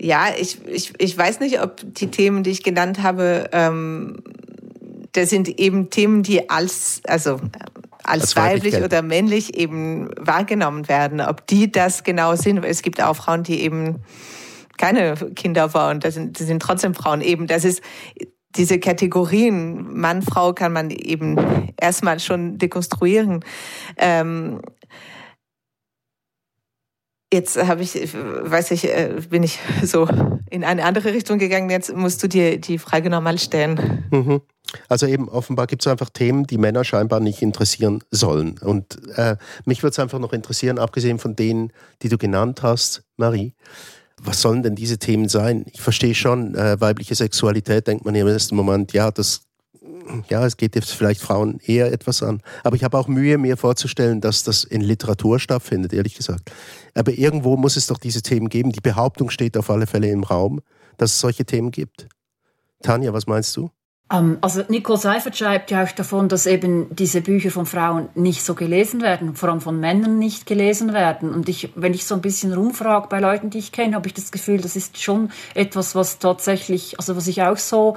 Ja, 0.00 0.28
ich, 0.38 0.64
ich, 0.66 0.92
ich 0.98 1.16
weiß 1.16 1.40
nicht, 1.40 1.62
ob 1.62 1.76
die 1.82 2.10
Themen, 2.10 2.42
die 2.42 2.50
ich 2.50 2.62
genannt 2.62 3.02
habe, 3.02 3.48
ähm, 3.52 4.22
das 5.12 5.30
sind 5.30 5.48
eben 5.58 5.88
Themen, 5.88 6.22
die 6.22 6.50
als, 6.50 7.00
also 7.04 7.40
als, 8.02 8.36
als 8.36 8.36
weiblich 8.36 8.76
oder 8.76 9.00
männlich 9.02 9.56
eben 9.56 10.10
wahrgenommen 10.18 10.88
werden. 10.88 11.20
Ob 11.20 11.46
die 11.46 11.72
das 11.72 12.04
genau 12.04 12.36
sind, 12.36 12.62
es 12.64 12.82
gibt 12.82 13.02
auch 13.02 13.16
Frauen, 13.16 13.42
die 13.42 13.62
eben 13.62 14.02
keine 14.76 15.14
Kinder 15.34 15.72
waren, 15.72 16.00
das 16.00 16.14
sind, 16.14 16.38
das 16.38 16.46
sind 16.46 16.60
trotzdem 16.60 16.94
Frauen 16.94 17.22
eben. 17.22 17.46
Das 17.46 17.64
ist, 17.64 17.80
diese 18.56 18.78
Kategorien 18.78 19.98
Mann, 19.98 20.22
Frau 20.22 20.52
kann 20.52 20.72
man 20.72 20.90
eben 20.90 21.72
erstmal 21.80 22.20
schon 22.20 22.58
dekonstruieren. 22.58 23.44
Ähm, 23.96 24.60
jetzt 27.32 27.62
habe 27.62 27.82
ich, 27.82 27.94
weiß 27.94 28.70
ich, 28.72 28.84
äh, 28.84 29.20
bin 29.28 29.42
ich 29.42 29.58
so 29.82 30.08
in 30.50 30.64
eine 30.64 30.84
andere 30.84 31.12
Richtung 31.12 31.38
gegangen. 31.38 31.70
Jetzt 31.70 31.94
musst 31.94 32.22
du 32.22 32.28
dir 32.28 32.60
die 32.60 32.78
Frage 32.78 33.10
nochmal 33.10 33.38
stellen. 33.38 34.04
Mhm. 34.10 34.40
Also 34.88 35.06
eben 35.06 35.28
offenbar 35.28 35.66
gibt 35.66 35.82
es 35.82 35.86
einfach 35.86 36.10
Themen, 36.10 36.46
die 36.46 36.58
Männer 36.58 36.84
scheinbar 36.84 37.20
nicht 37.20 37.40
interessieren 37.40 38.02
sollen. 38.10 38.58
Und 38.58 38.98
äh, 39.16 39.36
mich 39.64 39.82
würde 39.82 39.92
es 39.92 39.98
einfach 39.98 40.18
noch 40.18 40.32
interessieren, 40.32 40.78
abgesehen 40.78 41.18
von 41.18 41.36
denen, 41.36 41.72
die 42.02 42.08
du 42.08 42.18
genannt 42.18 42.62
hast, 42.62 43.04
Marie, 43.16 43.54
was 44.22 44.40
sollen 44.40 44.62
denn 44.62 44.74
diese 44.74 44.98
Themen 44.98 45.28
sein? 45.28 45.66
Ich 45.72 45.80
verstehe 45.80 46.14
schon, 46.14 46.54
äh, 46.54 46.80
weibliche 46.80 47.14
Sexualität 47.14 47.86
denkt 47.86 48.04
man 48.04 48.14
im 48.14 48.26
ersten 48.26 48.56
Moment, 48.56 48.92
ja, 48.92 49.10
das 49.10 49.42
ja, 50.28 50.44
es 50.46 50.56
geht 50.56 50.74
jetzt 50.76 50.92
vielleicht 50.92 51.20
Frauen 51.20 51.58
eher 51.64 51.92
etwas 51.92 52.22
an. 52.22 52.40
Aber 52.62 52.76
ich 52.76 52.84
habe 52.84 52.98
auch 52.98 53.08
Mühe, 53.08 53.38
mir 53.38 53.56
vorzustellen, 53.56 54.20
dass 54.20 54.44
das 54.44 54.64
in 54.64 54.80
Literatur 54.80 55.38
stattfindet, 55.38 55.92
ehrlich 55.92 56.14
gesagt. 56.14 56.52
Aber 56.94 57.12
irgendwo 57.12 57.56
muss 57.56 57.76
es 57.76 57.86
doch 57.86 57.98
diese 57.98 58.22
Themen 58.22 58.48
geben. 58.48 58.72
Die 58.72 58.80
Behauptung 58.80 59.30
steht 59.30 59.56
auf 59.56 59.70
alle 59.70 59.86
Fälle 59.86 60.08
im 60.08 60.24
Raum, 60.24 60.60
dass 60.96 61.12
es 61.12 61.20
solche 61.20 61.44
Themen 61.44 61.70
gibt. 61.70 62.08
Tanja, 62.82 63.12
was 63.12 63.26
meinst 63.26 63.56
du? 63.56 63.70
Ähm, 64.12 64.38
also 64.40 64.62
Nicole 64.68 64.98
Seifert 64.98 65.36
schreibt 65.36 65.70
ja 65.70 65.82
auch 65.82 65.90
davon, 65.90 66.28
dass 66.28 66.46
eben 66.46 66.94
diese 66.94 67.20
Bücher 67.20 67.50
von 67.50 67.66
Frauen 67.66 68.08
nicht 68.14 68.44
so 68.44 68.54
gelesen 68.54 69.02
werden, 69.02 69.34
vor 69.34 69.48
allem 69.48 69.60
von 69.60 69.80
Männern 69.80 70.18
nicht 70.18 70.46
gelesen 70.46 70.92
werden. 70.92 71.34
Und 71.34 71.48
ich, 71.48 71.70
wenn 71.74 71.92
ich 71.92 72.06
so 72.06 72.14
ein 72.14 72.20
bisschen 72.20 72.52
rumfrage 72.52 73.08
bei 73.08 73.18
Leuten, 73.18 73.50
die 73.50 73.58
ich 73.58 73.72
kenne, 73.72 73.96
habe 73.96 74.06
ich 74.06 74.14
das 74.14 74.30
Gefühl, 74.30 74.60
das 74.60 74.76
ist 74.76 75.02
schon 75.02 75.30
etwas, 75.54 75.94
was 75.94 76.18
tatsächlich, 76.18 76.98
also 76.98 77.16
was 77.16 77.26
ich 77.26 77.42
auch 77.42 77.56
so 77.56 77.96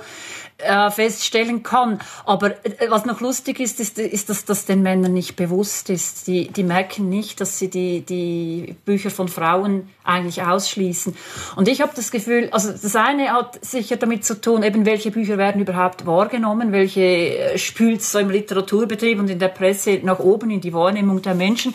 äh, 0.59 0.91
feststellen 0.91 1.63
kann. 1.63 1.99
Aber 2.25 2.51
äh, 2.65 2.89
was 2.89 3.05
noch 3.05 3.21
lustig 3.21 3.59
ist, 3.59 3.79
ist, 3.79 3.97
ist 3.97 4.29
dass 4.29 4.45
das 4.45 4.65
den 4.65 4.81
Männern 4.81 5.13
nicht 5.13 5.35
bewusst 5.35 5.89
ist. 5.89 6.27
Die, 6.27 6.49
die 6.49 6.63
merken 6.63 7.09
nicht, 7.09 7.39
dass 7.39 7.59
sie 7.59 7.69
die, 7.69 8.01
die 8.01 8.75
Bücher 8.85 9.09
von 9.09 9.27
Frauen 9.27 9.89
eigentlich 10.03 10.41
ausschließen. 10.41 11.15
Und 11.55 11.67
ich 11.67 11.81
habe 11.81 11.91
das 11.95 12.11
Gefühl, 12.11 12.49
also 12.51 12.71
das 12.71 12.95
eine 12.95 13.31
hat 13.31 13.63
sicher 13.63 13.95
damit 13.97 14.25
zu 14.25 14.39
tun, 14.41 14.63
eben 14.63 14.85
welche 14.85 15.11
Bücher 15.11 15.37
werden 15.37 15.61
überhaupt 15.61 15.98
wahrgenommen, 16.05 16.71
welche 16.71 17.01
äh, 17.01 17.57
spült 17.57 18.01
so 18.01 18.19
im 18.19 18.29
Literaturbetrieb 18.29 19.19
und 19.19 19.29
in 19.29 19.39
der 19.39 19.49
Presse 19.49 19.99
nach 20.03 20.19
oben 20.19 20.51
in 20.51 20.61
die 20.61 20.73
Wahrnehmung 20.73 21.21
der 21.21 21.35
Menschen. 21.35 21.73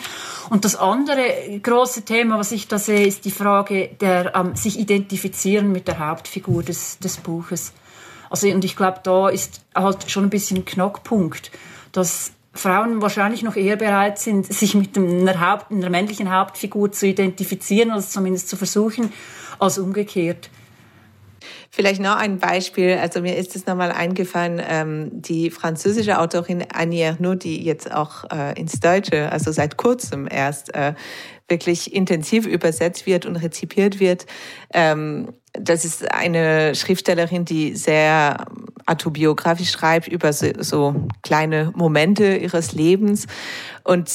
Und 0.50 0.64
das 0.64 0.76
andere 0.76 1.22
große 1.62 2.04
Thema, 2.04 2.38
was 2.38 2.52
ich 2.52 2.68
da 2.68 2.78
sehe, 2.78 3.06
ist 3.06 3.24
die 3.24 3.30
Frage 3.30 3.90
der 4.00 4.34
ähm, 4.34 4.54
sich 4.56 4.78
identifizieren 4.78 5.72
mit 5.72 5.88
der 5.88 5.98
Hauptfigur 5.98 6.62
des, 6.62 6.98
des 6.98 7.16
Buches. 7.18 7.72
Also, 8.30 8.48
und 8.48 8.64
ich 8.64 8.76
glaube, 8.76 9.00
da 9.02 9.28
ist 9.28 9.60
halt 9.74 10.10
schon 10.10 10.24
ein 10.24 10.30
bisschen 10.30 10.64
Knackpunkt, 10.64 11.50
dass 11.92 12.32
Frauen 12.54 13.02
wahrscheinlich 13.02 13.42
noch 13.42 13.56
eher 13.56 13.76
bereit 13.76 14.18
sind, 14.18 14.46
sich 14.46 14.74
mit 14.74 14.96
einer, 14.96 15.40
Haupt-, 15.40 15.70
einer 15.70 15.90
männlichen 15.90 16.32
Hauptfigur 16.32 16.92
zu 16.92 17.06
identifizieren, 17.06 17.90
oder 17.90 18.00
zumindest 18.00 18.48
zu 18.48 18.56
versuchen, 18.56 19.12
als 19.58 19.78
umgekehrt. 19.78 20.50
Vielleicht 21.70 22.00
noch 22.00 22.16
ein 22.16 22.38
Beispiel. 22.38 22.98
Also 23.00 23.20
mir 23.20 23.36
ist 23.36 23.56
es 23.56 23.66
nochmal 23.66 23.92
eingefallen, 23.92 24.62
ähm, 24.66 25.10
die 25.12 25.50
französische 25.50 26.18
Autorin 26.18 26.64
Annie 26.72 27.04
Ernaux, 27.04 27.38
die 27.38 27.62
jetzt 27.64 27.92
auch 27.92 28.24
äh, 28.30 28.58
ins 28.58 28.80
Deutsche, 28.80 29.30
also 29.32 29.52
seit 29.52 29.76
kurzem 29.76 30.28
erst 30.30 30.74
äh, 30.74 30.94
wirklich 31.48 31.94
intensiv 31.94 32.46
übersetzt 32.46 33.06
wird 33.06 33.26
und 33.26 33.36
rezipiert 33.36 34.00
wird. 34.00 34.26
Ähm, 34.72 35.28
das 35.52 35.84
ist 35.84 36.10
eine 36.12 36.74
Schriftstellerin, 36.74 37.44
die 37.44 37.76
sehr 37.76 38.44
autobiografisch 38.86 39.70
schreibt 39.70 40.08
über 40.08 40.32
so, 40.32 40.46
so 40.58 40.94
kleine 41.22 41.72
Momente 41.74 42.36
ihres 42.36 42.72
Lebens. 42.72 43.26
Und 43.84 44.10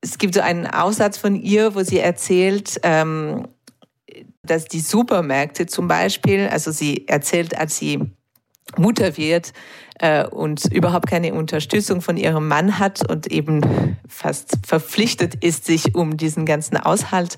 es 0.00 0.18
gibt 0.18 0.34
so 0.34 0.40
einen 0.40 0.66
Aussatz 0.66 1.18
von 1.18 1.34
ihr, 1.34 1.74
wo 1.74 1.82
sie 1.82 1.98
erzählt, 1.98 2.80
ähm, 2.82 3.48
dass 4.50 4.64
die 4.66 4.80
Supermärkte 4.80 5.66
zum 5.66 5.88
Beispiel, 5.88 6.48
also 6.48 6.70
sie 6.70 7.06
erzählt, 7.06 7.56
als 7.56 7.76
sie 7.76 8.00
Mutter 8.76 9.16
wird, 9.16 9.52
äh, 9.98 10.26
und 10.26 10.72
überhaupt 10.72 11.08
keine 11.08 11.34
Unterstützung 11.34 12.00
von 12.00 12.16
ihrem 12.16 12.46
Mann 12.48 12.78
hat 12.78 13.08
und 13.08 13.26
eben 13.26 13.96
fast 14.08 14.58
verpflichtet 14.64 15.34
ist, 15.44 15.64
sich 15.64 15.94
um 15.94 16.16
diesen 16.16 16.46
ganzen 16.46 16.76
Aushalt 16.76 17.36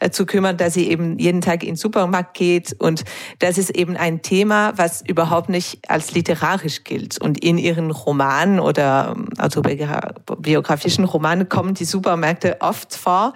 äh, 0.00 0.10
zu 0.10 0.24
kümmern, 0.26 0.56
dass 0.56 0.74
sie 0.74 0.88
eben 0.88 1.18
jeden 1.18 1.40
Tag 1.40 1.62
in 1.62 1.70
den 1.70 1.76
Supermarkt 1.76 2.34
geht. 2.34 2.74
Und 2.78 3.04
das 3.40 3.58
ist 3.58 3.70
eben 3.70 3.96
ein 3.96 4.22
Thema, 4.22 4.72
was 4.76 5.02
überhaupt 5.02 5.48
nicht 5.48 5.90
als 5.90 6.12
literarisch 6.12 6.84
gilt. 6.84 7.20
Und 7.20 7.42
in 7.44 7.58
ihren 7.58 7.90
Romanen 7.90 8.58
oder 8.58 9.14
ähm, 9.16 9.28
autobiografischen 9.38 11.04
Romanen 11.04 11.48
kommen 11.48 11.74
die 11.74 11.84
Supermärkte 11.84 12.56
oft 12.60 12.94
vor, 12.94 13.34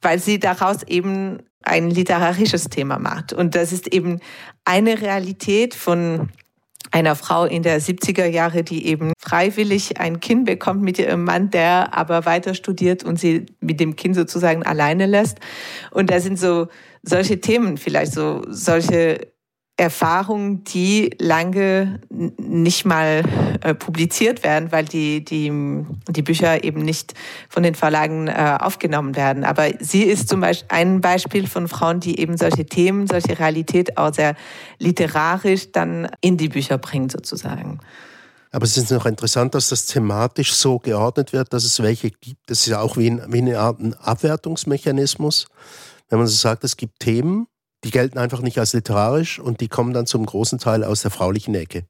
weil 0.00 0.18
sie 0.18 0.38
daraus 0.38 0.82
eben 0.84 1.40
ein 1.62 1.90
literarisches 1.90 2.64
Thema 2.64 2.98
macht. 2.98 3.32
Und 3.32 3.54
das 3.54 3.72
ist 3.72 3.92
eben 3.92 4.20
eine 4.64 5.00
Realität 5.00 5.74
von 5.74 6.30
einer 6.90 7.14
Frau 7.14 7.44
in 7.44 7.62
der 7.62 7.80
70er 7.80 8.26
Jahre, 8.26 8.64
die 8.64 8.86
eben 8.86 9.12
freiwillig 9.18 10.00
ein 10.00 10.20
Kind 10.20 10.44
bekommt 10.44 10.82
mit 10.82 10.98
ihrem 10.98 11.24
Mann, 11.24 11.50
der 11.50 11.94
aber 11.94 12.24
weiter 12.24 12.54
studiert 12.54 13.04
und 13.04 13.18
sie 13.18 13.46
mit 13.60 13.78
dem 13.78 13.96
Kind 13.96 14.16
sozusagen 14.16 14.64
alleine 14.64 15.06
lässt. 15.06 15.38
Und 15.90 16.10
da 16.10 16.20
sind 16.20 16.38
so 16.38 16.68
solche 17.02 17.40
Themen 17.40 17.76
vielleicht, 17.76 18.12
so 18.12 18.42
solche 18.48 19.28
Erfahrungen, 19.80 20.62
die 20.64 21.16
lange 21.18 22.00
nicht 22.10 22.84
mal 22.84 23.22
äh, 23.62 23.74
publiziert 23.74 24.44
werden, 24.44 24.72
weil 24.72 24.84
die, 24.84 25.24
die, 25.24 25.50
die 26.08 26.22
Bücher 26.22 26.62
eben 26.62 26.82
nicht 26.82 27.14
von 27.48 27.62
den 27.62 27.74
Verlagen 27.74 28.28
äh, 28.28 28.58
aufgenommen 28.60 29.16
werden. 29.16 29.42
Aber 29.42 29.70
sie 29.80 30.02
ist 30.02 30.28
zum 30.28 30.42
Beispiel 30.42 30.68
ein 30.70 31.00
Beispiel 31.00 31.46
von 31.46 31.66
Frauen, 31.66 31.98
die 31.98 32.20
eben 32.20 32.36
solche 32.36 32.66
Themen, 32.66 33.06
solche 33.06 33.38
Realität 33.38 33.96
auch 33.96 34.12
sehr 34.12 34.36
literarisch 34.78 35.72
dann 35.72 36.08
in 36.20 36.36
die 36.36 36.50
Bücher 36.50 36.76
bringt 36.76 37.12
sozusagen. 37.12 37.80
Aber 38.52 38.64
es 38.64 38.76
ist 38.76 38.90
noch 38.90 39.06
interessant, 39.06 39.54
dass 39.54 39.70
das 39.70 39.86
thematisch 39.86 40.52
so 40.52 40.78
geordnet 40.78 41.32
wird, 41.32 41.54
dass 41.54 41.64
es 41.64 41.82
welche 41.82 42.10
gibt. 42.10 42.50
Das 42.50 42.60
ist 42.60 42.66
ja 42.66 42.80
auch 42.80 42.98
wie, 42.98 43.10
ein, 43.10 43.22
wie 43.32 43.38
eine 43.38 43.58
Art 43.58 43.78
Abwertungsmechanismus. 44.02 45.46
Wenn 46.10 46.18
man 46.18 46.28
so 46.28 46.36
sagt, 46.36 46.64
es 46.64 46.76
gibt 46.76 47.00
Themen, 47.00 47.46
die 47.84 47.90
gelten 47.90 48.18
einfach 48.18 48.40
nicht 48.40 48.58
als 48.58 48.72
literarisch 48.72 49.38
und 49.38 49.60
die 49.60 49.68
kommen 49.68 49.92
dann 49.92 50.06
zum 50.06 50.26
großen 50.26 50.58
Teil 50.58 50.84
aus 50.84 51.02
der 51.02 51.10
fraulichen 51.10 51.54
Ecke. 51.54 51.84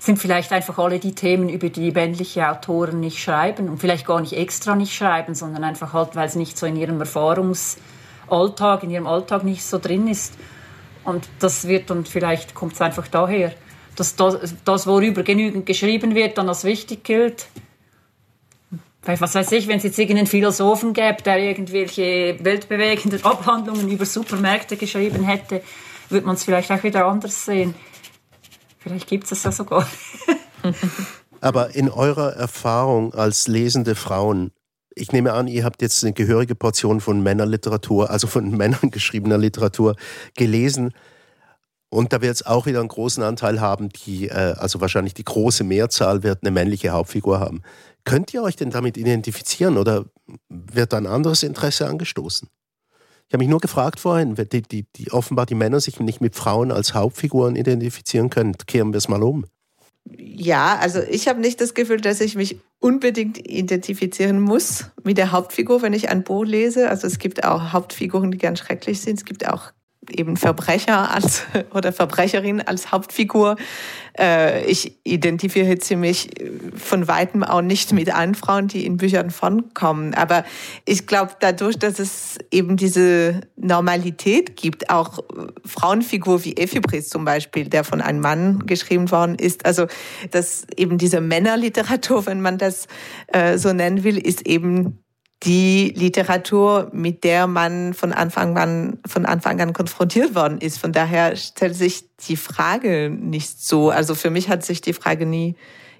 Sind 0.00 0.18
vielleicht 0.18 0.52
einfach 0.52 0.78
alle 0.78 1.00
die 1.00 1.14
Themen, 1.14 1.48
über 1.48 1.70
die 1.70 1.90
männliche 1.90 2.48
Autoren 2.48 3.00
nicht 3.00 3.18
schreiben 3.18 3.68
und 3.68 3.78
vielleicht 3.78 4.06
gar 4.06 4.20
nicht 4.20 4.34
extra 4.34 4.76
nicht 4.76 4.94
schreiben, 4.94 5.34
sondern 5.34 5.64
einfach 5.64 5.92
halt, 5.92 6.14
weil 6.14 6.28
es 6.28 6.36
nicht 6.36 6.56
so 6.56 6.66
in 6.66 6.76
ihrem 6.76 7.00
Erfahrungsalltag, 7.00 8.84
in 8.84 8.90
ihrem 8.90 9.08
Alltag 9.08 9.42
nicht 9.42 9.64
so 9.64 9.78
drin 9.78 10.06
ist. 10.06 10.34
Und 11.02 11.28
das 11.40 11.66
wird 11.66 11.90
dann 11.90 12.04
vielleicht, 12.04 12.54
kommt 12.54 12.74
es 12.74 12.80
einfach 12.80 13.08
daher, 13.08 13.52
dass 13.96 14.14
das, 14.14 14.54
das, 14.64 14.86
worüber 14.86 15.24
genügend 15.24 15.66
geschrieben 15.66 16.14
wird, 16.14 16.38
dann 16.38 16.48
als 16.48 16.62
wichtig 16.62 17.02
gilt 17.02 17.48
was 19.02 19.34
weiß 19.34 19.52
ich, 19.52 19.68
wenn 19.68 19.78
es 19.78 19.84
jetzt 19.84 19.98
irgendeinen 19.98 20.26
Philosophen 20.26 20.92
gäbe, 20.92 21.22
der 21.22 21.38
irgendwelche 21.38 22.36
weltbewegenden 22.40 23.24
Abhandlungen 23.24 23.88
über 23.88 24.04
Supermärkte 24.04 24.76
geschrieben 24.76 25.24
hätte, 25.24 25.62
würde 26.08 26.26
man 26.26 26.34
es 26.34 26.44
vielleicht 26.44 26.70
auch 26.70 26.82
wieder 26.82 27.06
anders 27.06 27.44
sehen. 27.44 27.74
Vielleicht 28.78 29.06
gibt 29.06 29.24
es 29.24 29.30
das 29.30 29.44
ja 29.44 29.52
sogar. 29.52 29.88
Aber 31.40 31.74
in 31.74 31.88
eurer 31.88 32.34
Erfahrung 32.34 33.14
als 33.14 33.48
lesende 33.48 33.94
Frauen, 33.94 34.50
ich 34.94 35.12
nehme 35.12 35.32
an, 35.32 35.46
ihr 35.46 35.64
habt 35.64 35.82
jetzt 35.82 36.02
eine 36.02 36.12
gehörige 36.12 36.54
Portion 36.54 37.00
von 37.00 37.22
Männerliteratur, 37.22 38.10
also 38.10 38.26
von 38.26 38.50
Männern 38.56 38.90
geschriebener 38.90 39.38
Literatur 39.38 39.94
gelesen. 40.36 40.92
Und 41.90 42.12
da 42.12 42.20
wird 42.20 42.34
es 42.34 42.44
auch 42.44 42.66
wieder 42.66 42.80
einen 42.80 42.88
großen 42.88 43.22
Anteil 43.22 43.60
haben, 43.60 43.88
die, 43.88 44.28
äh, 44.28 44.54
also 44.58 44.80
wahrscheinlich 44.80 45.14
die 45.14 45.24
große 45.24 45.64
Mehrzahl 45.64 46.22
wird 46.22 46.42
eine 46.42 46.50
männliche 46.50 46.90
Hauptfigur 46.90 47.40
haben. 47.40 47.62
Könnt 48.08 48.32
ihr 48.32 48.42
euch 48.42 48.56
denn 48.56 48.70
damit 48.70 48.96
identifizieren 48.96 49.76
oder 49.76 50.06
wird 50.48 50.94
da 50.94 50.96
ein 50.96 51.06
anderes 51.06 51.42
Interesse 51.42 51.86
angestoßen? 51.86 52.48
Ich 53.28 53.34
habe 53.34 53.42
mich 53.42 53.50
nur 53.50 53.60
gefragt 53.60 54.00
vorhin, 54.00 54.34
die, 54.34 54.62
die, 54.62 54.86
die 54.96 55.12
offenbar 55.12 55.44
die 55.44 55.54
Männer 55.54 55.78
sich 55.78 56.00
nicht 56.00 56.22
mit 56.22 56.34
Frauen 56.34 56.72
als 56.72 56.94
Hauptfiguren 56.94 57.54
identifizieren 57.54 58.30
können. 58.30 58.56
Kehren 58.66 58.94
wir 58.94 58.96
es 58.96 59.08
mal 59.08 59.22
um. 59.22 59.44
Ja, 60.16 60.78
also 60.78 61.00
ich 61.02 61.28
habe 61.28 61.40
nicht 61.40 61.60
das 61.60 61.74
Gefühl, 61.74 62.00
dass 62.00 62.22
ich 62.22 62.34
mich 62.34 62.58
unbedingt 62.78 63.46
identifizieren 63.46 64.40
muss 64.40 64.86
mit 65.04 65.18
der 65.18 65.32
Hauptfigur, 65.32 65.82
wenn 65.82 65.92
ich 65.92 66.08
ein 66.08 66.24
Buch 66.24 66.46
lese. 66.46 66.88
Also 66.88 67.06
es 67.06 67.18
gibt 67.18 67.44
auch 67.44 67.74
Hauptfiguren, 67.74 68.30
die 68.30 68.38
ganz 68.38 68.60
schrecklich 68.60 69.02
sind. 69.02 69.18
Es 69.18 69.26
gibt 69.26 69.46
auch 69.46 69.72
eben 70.10 70.36
Verbrecher 70.36 71.12
als 71.14 71.42
oder 71.74 71.92
Verbrecherin 71.92 72.60
als 72.60 72.92
Hauptfigur. 72.92 73.56
Äh, 74.18 74.64
ich 74.64 74.98
identifiziere 75.04 75.98
mich 75.98 76.28
von 76.76 77.08
weitem 77.08 77.44
auch 77.44 77.62
nicht 77.62 77.92
mit 77.92 78.14
allen 78.14 78.34
Frauen, 78.34 78.68
die 78.68 78.84
in 78.84 78.96
Büchern 78.96 79.30
vorkommen. 79.30 80.14
Aber 80.14 80.44
ich 80.84 81.06
glaube, 81.06 81.32
dadurch, 81.40 81.78
dass 81.78 81.98
es 81.98 82.38
eben 82.50 82.76
diese 82.76 83.40
Normalität 83.56 84.56
gibt, 84.56 84.90
auch 84.90 85.18
Frauenfigur 85.64 86.44
wie 86.44 86.56
Ephibris 86.56 87.08
zum 87.08 87.24
Beispiel, 87.24 87.68
der 87.68 87.84
von 87.84 88.00
einem 88.00 88.20
Mann 88.20 88.66
geschrieben 88.66 89.10
worden 89.10 89.34
ist, 89.36 89.66
also 89.66 89.86
dass 90.30 90.66
eben 90.76 90.98
diese 90.98 91.20
Männerliteratur, 91.20 92.26
wenn 92.26 92.40
man 92.40 92.58
das 92.58 92.86
äh, 93.28 93.58
so 93.58 93.72
nennen 93.72 94.04
will, 94.04 94.18
ist 94.18 94.46
eben 94.46 94.98
die 95.44 95.94
Literatur, 95.96 96.90
mit 96.92 97.22
der 97.22 97.46
man 97.46 97.94
von 97.94 98.12
Anfang 98.12 98.58
an, 98.58 98.98
von 99.06 99.24
Anfang 99.24 99.60
an 99.60 99.72
konfrontiert 99.72 100.34
worden 100.34 100.58
ist. 100.58 100.78
Von 100.78 100.92
daher 100.92 101.36
stellt 101.36 101.76
sich 101.76 102.04
die 102.28 102.36
Frage 102.36 103.10
nicht 103.10 103.60
so. 103.60 103.90
Also 103.90 104.14
für 104.14 104.30
mich 104.30 104.48
hat 104.48 104.64
sich 104.64 104.80
die 104.80 104.92
Frage 104.92 105.26
nie 105.26 105.54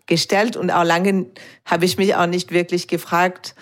gestellt 0.06 0.56
und 0.56 0.70
auch 0.70 0.84
lange 0.84 1.26
habe 1.64 1.84
ich 1.84 1.98
mich 1.98 2.16
auch 2.16 2.26
nicht 2.26 2.50
wirklich 2.50 2.88
gefragt, 2.88 3.54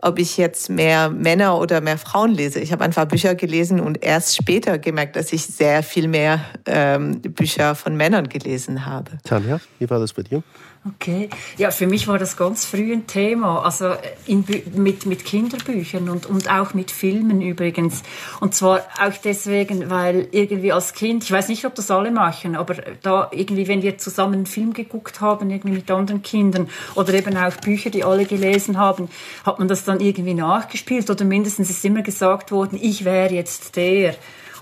ob 0.00 0.18
ich 0.18 0.36
jetzt 0.36 0.68
mehr 0.68 1.08
Männer 1.08 1.58
oder 1.58 1.80
mehr 1.80 1.96
Frauen 1.96 2.32
lese. 2.32 2.60
Ich 2.60 2.72
habe 2.72 2.84
einfach 2.84 3.06
Bücher 3.06 3.34
gelesen 3.34 3.80
und 3.80 4.04
erst 4.04 4.36
später 4.36 4.78
gemerkt, 4.78 5.16
dass 5.16 5.32
ich 5.32 5.46
sehr 5.46 5.82
viel 5.82 6.08
mehr 6.08 6.44
ähm, 6.66 7.22
Bücher 7.22 7.74
von 7.74 7.96
Männern 7.96 8.28
gelesen 8.28 8.84
habe. 8.84 9.12
Tanja, 9.24 9.60
wie 9.78 9.88
war 9.88 9.98
das 9.98 10.12
bei 10.12 10.22
dir? 10.22 10.42
Okay, 10.86 11.30
ja, 11.56 11.70
für 11.70 11.86
mich 11.86 12.08
war 12.08 12.18
das 12.18 12.36
ganz 12.36 12.66
früh 12.66 12.92
ein 12.92 13.06
Thema, 13.06 13.62
also 13.64 13.94
in, 14.26 14.44
mit, 14.74 15.06
mit 15.06 15.24
Kinderbüchern 15.24 16.10
und, 16.10 16.26
und 16.26 16.50
auch 16.50 16.74
mit 16.74 16.90
Filmen 16.90 17.40
übrigens. 17.40 18.02
Und 18.40 18.54
zwar 18.54 18.80
auch 19.00 19.16
deswegen, 19.24 19.88
weil 19.88 20.28
irgendwie 20.30 20.72
als 20.72 20.92
Kind, 20.92 21.24
ich 21.24 21.32
weiß 21.32 21.48
nicht, 21.48 21.64
ob 21.64 21.74
das 21.74 21.90
alle 21.90 22.10
machen, 22.10 22.54
aber 22.54 22.74
da 23.00 23.30
irgendwie, 23.32 23.66
wenn 23.66 23.80
wir 23.80 23.96
zusammen 23.96 24.34
einen 24.34 24.46
Film 24.46 24.74
geguckt 24.74 25.22
haben, 25.22 25.48
irgendwie 25.48 25.76
mit 25.76 25.90
anderen 25.90 26.20
Kindern 26.20 26.68
oder 26.96 27.14
eben 27.14 27.34
auch 27.34 27.56
Bücher, 27.56 27.88
die 27.88 28.04
alle 28.04 28.26
gelesen 28.26 28.76
haben, 28.76 29.08
hat 29.46 29.58
man 29.58 29.68
das 29.68 29.84
dann 29.84 30.00
irgendwie 30.00 30.34
nachgespielt 30.34 31.08
oder 31.08 31.24
mindestens 31.24 31.70
ist 31.70 31.82
immer 31.86 32.02
gesagt 32.02 32.52
worden, 32.52 32.78
ich 32.80 33.06
wäre 33.06 33.32
jetzt 33.32 33.76
der. 33.76 34.16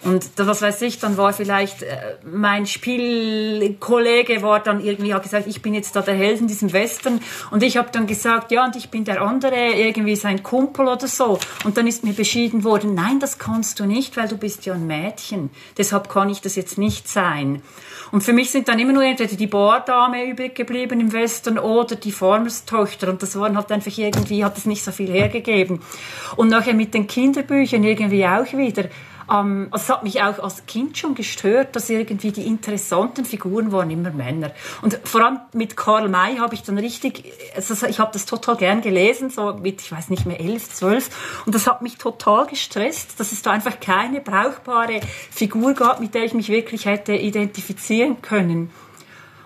Und 0.04 0.30
was 0.36 0.62
weiß 0.62 0.82
ich, 0.82 0.98
dann 0.98 1.16
war 1.16 1.32
vielleicht 1.32 1.82
äh, 1.82 2.16
mein 2.24 2.66
Spielkollege 2.66 4.42
war 4.42 4.58
dann 4.58 4.84
irgendwie 4.84 5.14
hat 5.14 5.22
gesagt, 5.22 5.46
ich 5.46 5.62
bin 5.62 5.74
jetzt 5.74 5.94
da 5.94 6.02
der 6.02 6.14
Held 6.14 6.40
in 6.40 6.48
diesem 6.48 6.72
Western 6.72 7.20
und 7.52 7.62
ich 7.62 7.76
habe 7.76 7.90
dann 7.92 8.08
gesagt, 8.08 8.50
ja 8.50 8.64
und 8.64 8.74
ich 8.74 8.90
bin 8.90 9.04
der 9.04 9.22
andere, 9.22 9.74
irgendwie 9.74 10.16
sein 10.16 10.42
Kumpel 10.42 10.88
oder 10.88 11.06
so. 11.06 11.38
Und 11.64 11.76
dann 11.76 11.86
ist 11.86 12.02
mir 12.02 12.14
beschieden 12.14 12.64
worden, 12.64 12.94
nein, 12.94 13.20
das 13.20 13.38
kannst 13.38 13.78
du 13.78 13.86
nicht, 13.86 14.16
weil 14.16 14.26
du 14.26 14.36
bist 14.36 14.66
ja 14.66 14.74
ein 14.74 14.86
Mädchen. 14.88 15.50
Deshalb 15.78 16.08
kann 16.08 16.28
ich 16.30 16.40
das 16.40 16.56
jetzt 16.56 16.78
nicht 16.78 17.08
sein. 17.08 17.62
Und 18.10 18.22
für 18.22 18.34
mich 18.34 18.50
sind 18.50 18.68
dann 18.68 18.78
immer 18.78 18.92
nur 18.92 19.04
entweder 19.04 19.36
die 19.36 19.46
Bordame 19.46 20.26
übrig 20.28 20.54
geblieben 20.54 21.00
im 21.00 21.12
Western 21.12 21.58
oder 21.58 21.96
die 21.96 22.12
Farmerstochter. 22.12 23.08
Und 23.08 23.22
das 23.22 23.38
waren 23.38 23.56
halt 23.56 23.72
einfach 23.72 23.96
irgendwie, 23.96 24.44
hat 24.44 24.58
es 24.58 24.66
nicht 24.66 24.84
so 24.84 24.92
viel 24.92 25.10
hergegeben. 25.10 25.80
Und 26.36 26.48
nachher 26.48 26.74
mit 26.74 26.92
den 26.92 27.06
Kinderbüchern 27.06 27.82
irgendwie 27.82 28.26
auch 28.26 28.52
wieder. 28.52 28.84
Ähm, 29.32 29.70
es 29.74 29.88
hat 29.88 30.02
mich 30.02 30.22
auch 30.22 30.38
als 30.40 30.66
Kind 30.66 30.98
schon 30.98 31.14
gestört, 31.14 31.74
dass 31.74 31.88
irgendwie 31.88 32.32
die 32.32 32.46
interessanten 32.46 33.24
Figuren 33.24 33.72
waren 33.72 33.90
immer 33.90 34.10
Männer. 34.10 34.50
Und 34.82 34.98
vor 35.04 35.24
allem 35.24 35.40
mit 35.52 35.76
Karl 35.76 36.08
May 36.08 36.36
habe 36.36 36.54
ich 36.54 36.62
dann 36.62 36.78
richtig, 36.78 37.32
also 37.54 37.86
ich 37.86 37.98
habe 37.98 38.10
das 38.12 38.26
total 38.26 38.56
gern 38.56 38.82
gelesen, 38.82 39.30
so 39.30 39.54
mit, 39.54 39.80
ich 39.80 39.92
weiß 39.92 40.10
nicht 40.10 40.26
mehr, 40.26 40.40
elf, 40.40 40.68
zwölf. 40.70 41.08
Und 41.46 41.54
das 41.54 41.66
hat 41.66 41.82
mich 41.82 41.96
total 41.96 42.46
gestresst, 42.46 43.18
dass 43.18 43.32
es 43.32 43.42
da 43.42 43.52
einfach 43.52 43.80
keine 43.80 44.20
brauchbare 44.20 45.00
Figur 45.30 45.74
gab, 45.74 46.00
mit 46.00 46.14
der 46.14 46.24
ich 46.24 46.34
mich 46.34 46.48
wirklich 46.48 46.84
hätte 46.84 47.14
identifizieren 47.14 48.20
können. 48.20 48.70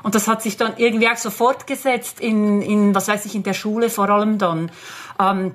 Und 0.03 0.15
das 0.15 0.29
hat 0.29 0.43
sich 0.43 0.57
dann 0.57 0.75
irgendwie 0.77 1.09
auch 1.09 1.17
so 1.17 1.31
fortgesetzt 1.31 2.21
in, 2.21 2.63
in 2.63 2.95
was 2.95 3.09
weiß 3.09 3.27
ich, 3.27 3.35
in 3.35 3.43
der 3.43 3.55
Schule 3.55 3.91
vor 3.91 4.09
allem 4.09 4.39
dann. 4.39 4.71
Ähm, 5.19 5.53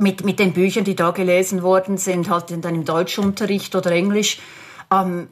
mit, 0.00 0.24
mit 0.24 0.38
den 0.38 0.52
Büchern, 0.52 0.84
die 0.84 0.96
da 0.96 1.10
gelesen 1.10 1.62
worden 1.62 1.98
sind, 1.98 2.30
halt 2.30 2.46
dann 2.50 2.74
im 2.74 2.84
Deutschunterricht 2.84 3.74
oder 3.76 3.90
Englisch, 3.92 4.40
ähm, 4.90 5.28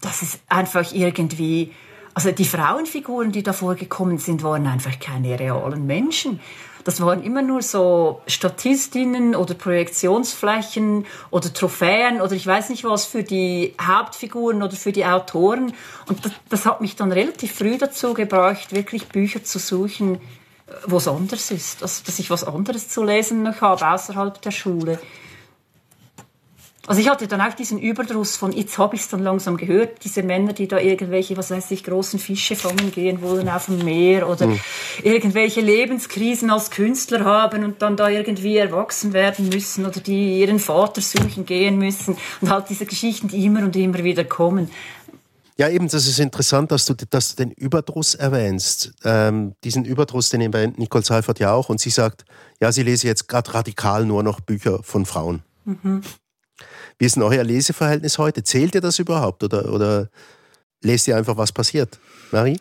das 0.00 0.22
ist 0.22 0.40
einfach 0.48 0.92
irgendwie, 0.92 1.72
also 2.14 2.30
die 2.32 2.44
Frauenfiguren, 2.44 3.32
die 3.32 3.42
da 3.42 3.52
vorgekommen 3.52 4.18
sind, 4.18 4.42
waren 4.42 4.66
einfach 4.66 4.98
keine 4.98 5.38
realen 5.38 5.86
Menschen. 5.86 6.40
Das 6.84 7.00
waren 7.00 7.22
immer 7.22 7.42
nur 7.42 7.62
so 7.62 8.22
Statistinnen 8.26 9.36
oder 9.36 9.54
Projektionsflächen 9.54 11.06
oder 11.30 11.52
Trophäen 11.52 12.20
oder 12.20 12.32
ich 12.32 12.44
weiß 12.44 12.70
nicht 12.70 12.82
was 12.82 13.04
für 13.04 13.22
die 13.22 13.74
Hauptfiguren 13.80 14.62
oder 14.62 14.74
für 14.74 14.90
die 14.90 15.04
Autoren. 15.04 15.74
Und 16.08 16.24
das, 16.24 16.32
das 16.48 16.66
hat 16.66 16.80
mich 16.80 16.96
dann 16.96 17.12
relativ 17.12 17.54
früh 17.54 17.78
dazu 17.78 18.14
gebracht, 18.14 18.74
wirklich 18.74 19.06
Bücher 19.08 19.44
zu 19.44 19.60
suchen, 19.60 20.20
wo 20.86 20.96
es 20.96 21.08
anders 21.08 21.50
ist. 21.50 21.82
Also, 21.82 22.02
dass 22.04 22.18
ich 22.18 22.30
was 22.30 22.44
anderes 22.44 22.88
zu 22.88 23.02
lesen 23.02 23.42
noch 23.42 23.60
habe, 23.60 23.86
außerhalb 23.86 24.40
der 24.40 24.50
Schule. 24.50 24.98
Also 26.88 27.00
ich 27.00 27.08
hatte 27.08 27.28
dann 27.28 27.40
auch 27.40 27.54
diesen 27.54 27.78
Überdruss 27.78 28.36
von, 28.36 28.50
jetzt 28.50 28.76
habe 28.76 28.96
ich 28.96 29.02
es 29.02 29.08
dann 29.08 29.22
langsam 29.22 29.56
gehört, 29.56 30.04
diese 30.04 30.24
Männer, 30.24 30.52
die 30.52 30.66
da 30.66 30.78
irgendwelche, 30.78 31.36
was 31.36 31.52
weiß 31.52 31.70
ich, 31.70 31.84
großen 31.84 32.18
Fische 32.18 32.56
fangen 32.56 32.90
gehen 32.90 33.22
wollen 33.22 33.48
auf 33.48 33.66
dem 33.66 33.84
Meer 33.84 34.28
oder 34.28 34.48
mhm. 34.48 34.58
irgendwelche 35.04 35.60
Lebenskrisen 35.60 36.50
als 36.50 36.72
Künstler 36.72 37.24
haben 37.24 37.62
und 37.62 37.82
dann 37.82 37.96
da 37.96 38.08
irgendwie 38.08 38.56
erwachsen 38.56 39.12
werden 39.12 39.48
müssen 39.48 39.86
oder 39.86 40.00
die 40.00 40.40
ihren 40.40 40.58
Vater 40.58 41.00
suchen 41.00 41.46
gehen 41.46 41.78
müssen 41.78 42.16
und 42.40 42.50
halt 42.50 42.68
diese 42.68 42.84
Geschichten, 42.84 43.28
die 43.28 43.44
immer 43.44 43.60
und 43.60 43.76
immer 43.76 44.02
wieder 44.02 44.24
kommen. 44.24 44.68
Ja, 45.58 45.68
eben, 45.68 45.88
das 45.88 46.06
ist 46.06 46.18
interessant, 46.18 46.72
dass 46.72 46.86
du, 46.86 46.94
dass 46.94 47.34
du 47.34 47.44
den 47.44 47.52
Überdruss 47.52 48.14
erwähnst. 48.14 48.92
Ähm, 49.04 49.54
diesen 49.64 49.84
Überdruss, 49.84 50.30
den 50.30 50.40
erwähnt 50.40 50.78
Nicole 50.78 51.04
Seifert 51.04 51.38
ja 51.40 51.52
auch. 51.52 51.68
Und 51.68 51.80
sie 51.80 51.90
sagt, 51.90 52.24
ja, 52.60 52.72
sie 52.72 52.82
lese 52.82 53.06
jetzt 53.06 53.28
gerade 53.28 53.52
radikal 53.52 54.06
nur 54.06 54.22
noch 54.22 54.40
Bücher 54.40 54.82
von 54.82 55.04
Frauen. 55.04 55.42
Mhm. 55.64 56.00
Wie 56.98 57.04
ist 57.04 57.16
denn 57.16 57.22
euer 57.22 57.44
Leseverhältnis 57.44 58.18
heute? 58.18 58.44
Zählt 58.44 58.74
ihr 58.74 58.80
das 58.80 58.98
überhaupt 58.98 59.42
oder, 59.44 59.72
oder 59.72 60.08
lest 60.82 61.08
ihr 61.08 61.16
einfach, 61.16 61.36
was 61.36 61.52
passiert? 61.52 61.98
Marie? 62.30 62.58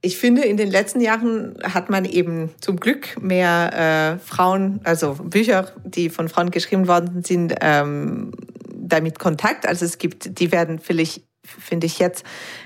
Ich 0.00 0.18
finde, 0.18 0.42
in 0.42 0.56
den 0.56 0.70
letzten 0.70 1.00
Jahren 1.00 1.56
hat 1.62 1.88
man 1.88 2.04
eben 2.04 2.50
zum 2.60 2.78
Glück 2.78 3.20
mehr 3.22 4.18
äh, 4.18 4.18
Frauen, 4.18 4.80
also 4.84 5.14
Bücher, 5.14 5.72
die 5.82 6.10
von 6.10 6.28
Frauen 6.28 6.50
geschrieben 6.50 6.88
worden 6.88 7.22
sind, 7.22 7.54
ähm, 7.60 8.32
damit 8.70 9.18
Kontakt. 9.18 9.66
Also 9.66 9.86
es 9.86 9.96
gibt, 9.96 10.38
die 10.38 10.52
werden 10.52 10.78
vielleicht 10.78 11.22
finde 11.44 11.86
ich 11.86 11.98
jetzt 11.98 12.24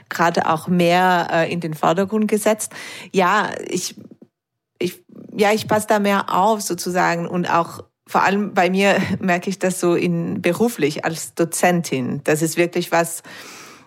gerade 0.08 0.46
auch 0.46 0.68
mehr 0.68 1.28
äh, 1.30 1.52
in 1.52 1.60
den 1.60 1.74
Vordergrund 1.74 2.28
gesetzt. 2.28 2.72
Ja, 3.12 3.50
ich, 3.68 3.96
ich, 4.78 5.02
ja, 5.36 5.52
ich 5.52 5.68
passe 5.68 5.86
da 5.88 5.98
mehr 5.98 6.34
auf 6.34 6.60
sozusagen 6.62 7.26
und 7.26 7.50
auch 7.50 7.84
vor 8.06 8.22
allem 8.22 8.54
bei 8.54 8.70
mir 8.70 8.96
merke 9.20 9.50
ich 9.50 9.58
das 9.58 9.80
so 9.80 9.94
in 9.94 10.40
beruflich 10.40 11.04
als 11.04 11.34
Dozentin. 11.34 12.22
Das 12.24 12.42
ist 12.42 12.56
wirklich 12.56 12.90
was, 12.90 13.22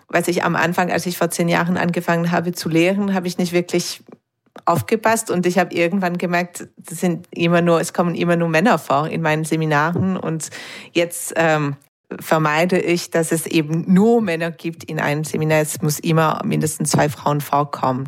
was 0.08 0.28
ich 0.28 0.44
am 0.44 0.56
Anfang, 0.56 0.90
als 0.90 1.06
ich 1.06 1.18
vor 1.18 1.30
zehn 1.30 1.48
Jahren 1.48 1.76
angefangen 1.76 2.30
habe 2.30 2.52
zu 2.52 2.68
lehren, 2.68 3.14
habe 3.14 3.26
ich 3.26 3.38
nicht 3.38 3.52
wirklich 3.52 4.02
aufgepasst 4.66 5.30
und 5.30 5.46
ich 5.46 5.58
habe 5.58 5.74
irgendwann 5.74 6.18
gemerkt, 6.18 6.68
es 6.88 7.00
sind 7.00 7.26
immer 7.30 7.62
nur, 7.62 7.80
es 7.80 7.92
kommen 7.92 8.14
immer 8.14 8.36
nur 8.36 8.48
Männer 8.48 8.78
vor 8.78 9.08
in 9.08 9.22
meinen 9.22 9.44
Seminaren 9.44 10.16
und 10.16 10.50
jetzt 10.92 11.32
ähm, 11.36 11.76
vermeide 12.20 12.78
ich, 12.78 13.10
dass 13.10 13.32
es 13.32 13.46
eben 13.46 13.84
nur 13.92 14.20
Männer 14.22 14.50
gibt 14.50 14.84
in 14.84 15.00
einem 15.00 15.24
Seminar. 15.24 15.60
Es 15.60 15.80
muss 15.82 15.98
immer 15.98 16.40
mindestens 16.44 16.90
zwei 16.90 17.08
Frauen 17.08 17.40
vorkommen. 17.40 18.06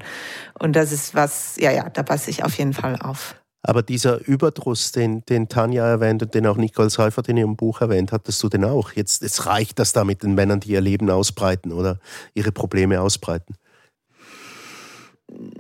Und 0.59 0.77
das 0.77 0.93
ist 0.93 1.15
was, 1.15 1.57
ja, 1.59 1.71
ja, 1.71 1.89
da 1.91 2.03
passe 2.03 2.31
ich 2.31 2.45
auf 2.45 2.57
jeden 2.57 2.73
Fall 2.73 2.97
auf. 2.97 3.37
Aber 3.67 3.83
dieser 3.83 4.27
Überdruss, 4.27 4.93
den, 4.93 5.25
den 5.25 5.49
Tanja 5.49 5.87
erwähnt 5.87 6.23
und 6.23 6.35
den 6.35 6.47
auch 6.47 6.59
Nicole 6.59 6.91
Seifert 6.91 7.29
in 7.31 7.39
ihrem 7.39 7.57
Buch 7.57 7.81
erwähnt, 7.81 8.13
hattest 8.13 8.43
du 8.43 8.51
den 8.51 8.63
auch? 8.65 8.93
Jetzt, 8.93 9.23
jetzt 9.23 9.47
reicht 9.47 9.79
das 9.79 9.95
da 9.95 10.05
mit 10.05 10.23
den 10.23 10.35
Männern, 10.35 10.61
die 10.61 10.73
ihr 10.73 10.83
Leben 10.83 11.09
ausbreiten 11.09 11.73
oder 11.73 11.99
ihre 12.35 12.53
Probleme 12.53 13.01
ausbreiten. 13.01 13.55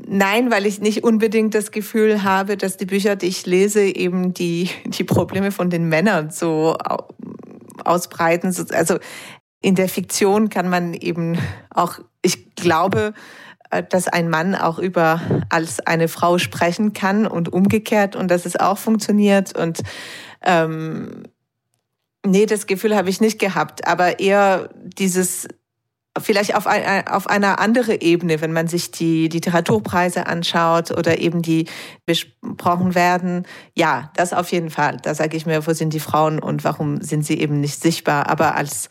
Nein, 0.07 0.51
weil 0.51 0.67
ich 0.67 0.81
nicht 0.81 1.03
unbedingt 1.03 1.55
das 1.55 1.71
Gefühl 1.71 2.23
habe, 2.23 2.59
dass 2.59 2.77
die 2.77 2.85
Bücher, 2.85 3.17
die 3.17 3.27
ich 3.27 3.47
lese, 3.47 3.83
eben 3.83 4.35
die, 4.35 4.69
die 4.85 5.05
Probleme 5.05 5.51
von 5.51 5.71
den 5.71 5.89
Männern 5.89 6.31
so 6.31 6.77
ausbreiten. 7.85 8.55
Also 8.73 8.99
in 9.61 9.75
der 9.75 9.89
Fiktion 9.89 10.51
kann 10.51 10.69
man 10.69 10.95
eben 10.95 11.39
auch, 11.71 11.99
ich 12.23 12.55
glaube, 12.55 13.15
äh, 13.71 13.83
dass 13.83 14.09
ein 14.09 14.29
Mann 14.29 14.55
auch 14.55 14.79
über 14.79 15.21
als 15.49 15.81
eine 15.81 16.09
Frau 16.09 16.39
sprechen 16.39 16.93
kann 16.93 17.27
und 17.27 17.53
umgekehrt 17.53 18.17
und 18.17 18.31
dass 18.31 18.47
es 18.47 18.57
auch 18.57 18.79
funktioniert 18.79 19.57
und 19.59 19.83
ähm, 20.43 21.25
nee, 22.25 22.47
das 22.47 22.67
Gefühl 22.67 22.97
habe 22.97 23.11
ich 23.11 23.21
nicht 23.21 23.39
gehabt, 23.39 23.87
aber 23.87 24.21
eher 24.21 24.69
dieses 24.75 25.49
vielleicht 26.21 26.55
auf, 26.55 26.67
ein, 26.67 27.07
auf 27.09 27.27
einer 27.27 27.59
anderen 27.59 28.01
Ebene, 28.01 28.41
wenn 28.41 28.53
man 28.53 28.69
sich 28.69 28.91
die 28.91 29.29
Literaturpreise 29.29 30.27
anschaut 30.27 30.91
oder 30.91 31.19
eben 31.19 31.43
die 31.43 31.67
besprochen 32.07 32.95
werden. 32.95 33.47
Ja, 33.75 34.13
das 34.17 34.33
auf 34.33 34.53
jeden 34.53 34.71
Fall. 34.71 34.99
Da 35.03 35.15
sage 35.15 35.37
ich 35.37 35.47
mir, 35.47 35.67
wo 35.67 35.73
sind 35.73 35.93
die 35.93 36.01
Frauen 36.01 36.39
und 36.39 36.65
warum 36.65 37.01
sind 37.01 37.27
sie 37.27 37.41
eben 37.41 37.61
nicht 37.61 37.81
sichtbar? 37.81 38.29
Aber 38.29 38.55
als 38.55 38.89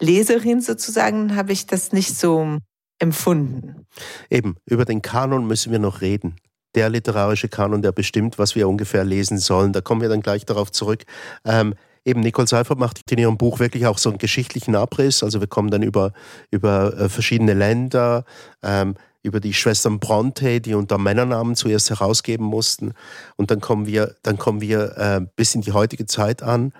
Leserin 0.00 0.60
sozusagen 0.60 1.36
habe 1.36 1.52
ich 1.52 1.66
das 1.66 1.92
nicht 1.92 2.16
so 2.16 2.58
empfunden. 2.98 3.86
Eben, 4.30 4.56
über 4.66 4.84
den 4.84 5.02
Kanon 5.02 5.46
müssen 5.46 5.70
wir 5.70 5.78
noch 5.78 6.00
reden. 6.00 6.36
Der 6.74 6.88
literarische 6.88 7.48
Kanon, 7.48 7.82
der 7.82 7.92
bestimmt, 7.92 8.38
was 8.38 8.56
wir 8.56 8.68
ungefähr 8.68 9.04
lesen 9.04 9.38
sollen. 9.38 9.72
Da 9.72 9.80
kommen 9.80 10.00
wir 10.00 10.08
dann 10.08 10.22
gleich 10.22 10.44
darauf 10.44 10.72
zurück. 10.72 11.04
Ähm, 11.44 11.74
eben 12.04 12.20
Nicole 12.20 12.46
Seifert 12.46 12.78
macht 12.78 13.00
in 13.10 13.18
ihrem 13.18 13.36
Buch 13.36 13.58
wirklich 13.58 13.86
auch 13.86 13.98
so 13.98 14.10
einen 14.10 14.18
geschichtlichen 14.18 14.76
Abriss. 14.76 15.22
Also 15.22 15.40
wir 15.40 15.46
kommen 15.46 15.70
dann 15.70 15.82
über, 15.82 16.12
über 16.50 16.98
äh, 16.98 17.08
verschiedene 17.08 17.54
Länder, 17.54 18.24
ähm, 18.62 18.94
über 19.22 19.40
die 19.40 19.54
Schwestern 19.54 19.98
Bronte, 20.00 20.60
die 20.60 20.74
unter 20.74 20.98
Männernamen 20.98 21.56
zuerst 21.56 21.90
herausgeben 21.90 22.44
mussten. 22.44 22.92
Und 23.36 23.50
dann 23.50 23.60
kommen 23.60 23.86
wir, 23.86 24.14
dann 24.22 24.36
kommen 24.36 24.60
wir 24.60 24.98
äh, 24.98 25.26
bis 25.34 25.54
in 25.54 25.62
die 25.62 25.72
heutige 25.72 26.06
Zeit 26.06 26.42
an 26.42 26.72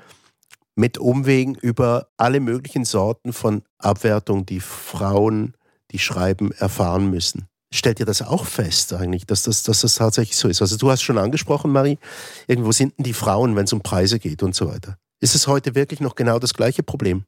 mit 0.76 0.98
Umwegen 0.98 1.54
über 1.54 2.08
alle 2.16 2.40
möglichen 2.40 2.84
Sorten 2.84 3.32
von 3.32 3.62
Abwertung, 3.78 4.44
die 4.44 4.60
Frauen, 4.60 5.54
die 5.92 5.98
schreiben, 5.98 6.52
erfahren 6.52 7.10
müssen. 7.10 7.46
Stellt 7.72 7.98
ihr 7.98 8.06
das 8.06 8.22
auch 8.22 8.44
fest 8.44 8.92
eigentlich, 8.92 9.26
dass 9.26 9.44
das, 9.44 9.62
dass 9.62 9.80
das 9.80 9.94
tatsächlich 9.94 10.36
so 10.36 10.48
ist? 10.48 10.62
Also 10.62 10.76
du 10.76 10.90
hast 10.90 11.02
schon 11.02 11.18
angesprochen, 11.18 11.72
Marie, 11.72 11.98
irgendwo 12.46 12.72
sind 12.72 12.96
denn 12.98 13.04
die 13.04 13.12
Frauen, 13.12 13.56
wenn 13.56 13.64
es 13.64 13.72
um 13.72 13.80
Preise 13.80 14.18
geht 14.18 14.42
und 14.42 14.54
so 14.54 14.68
weiter. 14.68 14.96
Ist 15.24 15.34
es 15.34 15.46
heute 15.46 15.74
wirklich 15.74 16.00
noch 16.00 16.16
genau 16.16 16.38
das 16.38 16.52
gleiche 16.52 16.82
Problem? 16.82 17.24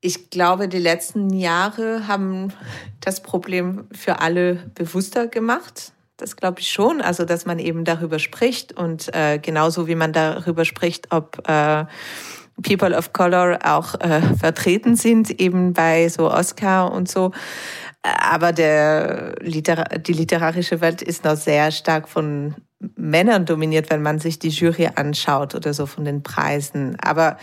Ich 0.00 0.30
glaube, 0.30 0.68
die 0.68 0.78
letzten 0.78 1.30
Jahre 1.30 2.06
haben 2.06 2.52
das 3.00 3.24
Problem 3.24 3.88
für 3.90 4.20
alle 4.20 4.70
bewusster 4.72 5.26
gemacht. 5.26 5.90
Das 6.16 6.36
glaube 6.36 6.60
ich 6.60 6.70
schon. 6.70 7.00
Also, 7.00 7.24
dass 7.24 7.44
man 7.44 7.58
eben 7.58 7.84
darüber 7.84 8.20
spricht 8.20 8.72
und 8.72 9.12
äh, 9.12 9.40
genauso 9.40 9.88
wie 9.88 9.96
man 9.96 10.12
darüber 10.12 10.64
spricht, 10.64 11.10
ob 11.10 11.42
äh, 11.48 11.86
People 12.62 12.96
of 12.96 13.12
Color 13.12 13.58
auch 13.64 13.98
äh, 14.00 14.22
vertreten 14.38 14.94
sind, 14.94 15.40
eben 15.40 15.72
bei 15.72 16.08
so 16.08 16.30
Oscar 16.30 16.92
und 16.92 17.08
so. 17.08 17.32
Aber 18.02 18.52
der 18.52 19.34
Liter 19.40 19.86
die 19.98 20.12
literarische 20.12 20.80
Welt 20.80 21.02
ist 21.02 21.24
noch 21.24 21.36
sehr 21.36 21.72
stark 21.72 22.08
von 22.08 22.54
Männern 22.78 23.46
dominiert, 23.46 23.90
wenn 23.90 24.02
man 24.02 24.18
sich 24.18 24.38
die 24.38 24.48
Jury 24.48 24.90
anschaut 24.94 25.54
oder 25.54 25.72
so 25.72 25.86
von 25.86 26.04
den 26.04 26.22
Preisen. 26.22 26.96
Aber 27.00 27.38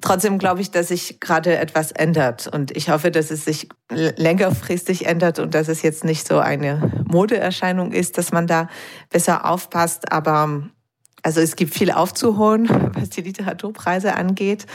trotzdem 0.00 0.38
glaube 0.38 0.60
ich, 0.60 0.70
dass 0.70 0.88
sich 0.88 1.20
gerade 1.20 1.56
etwas 1.56 1.92
ändert. 1.92 2.46
Und 2.46 2.76
ich 2.76 2.90
hoffe, 2.90 3.10
dass 3.10 3.30
es 3.30 3.44
sich 3.44 3.68
längerfristig 3.90 5.06
ändert 5.06 5.38
und 5.38 5.54
dass 5.54 5.68
es 5.68 5.82
jetzt 5.82 6.04
nicht 6.04 6.26
so 6.26 6.38
eine 6.38 7.04
Modeerscheinung 7.06 7.92
ist, 7.92 8.18
dass 8.18 8.32
man 8.32 8.46
da 8.46 8.68
besser 9.10 9.48
aufpasst. 9.48 10.12
Aber 10.12 10.68
also 11.22 11.40
es 11.40 11.56
gibt 11.56 11.74
viel 11.74 11.90
aufzuholen, 11.90 12.68
was 12.94 13.10
die 13.10 13.22
Literaturpreise 13.22 14.14
angeht. 14.14 14.66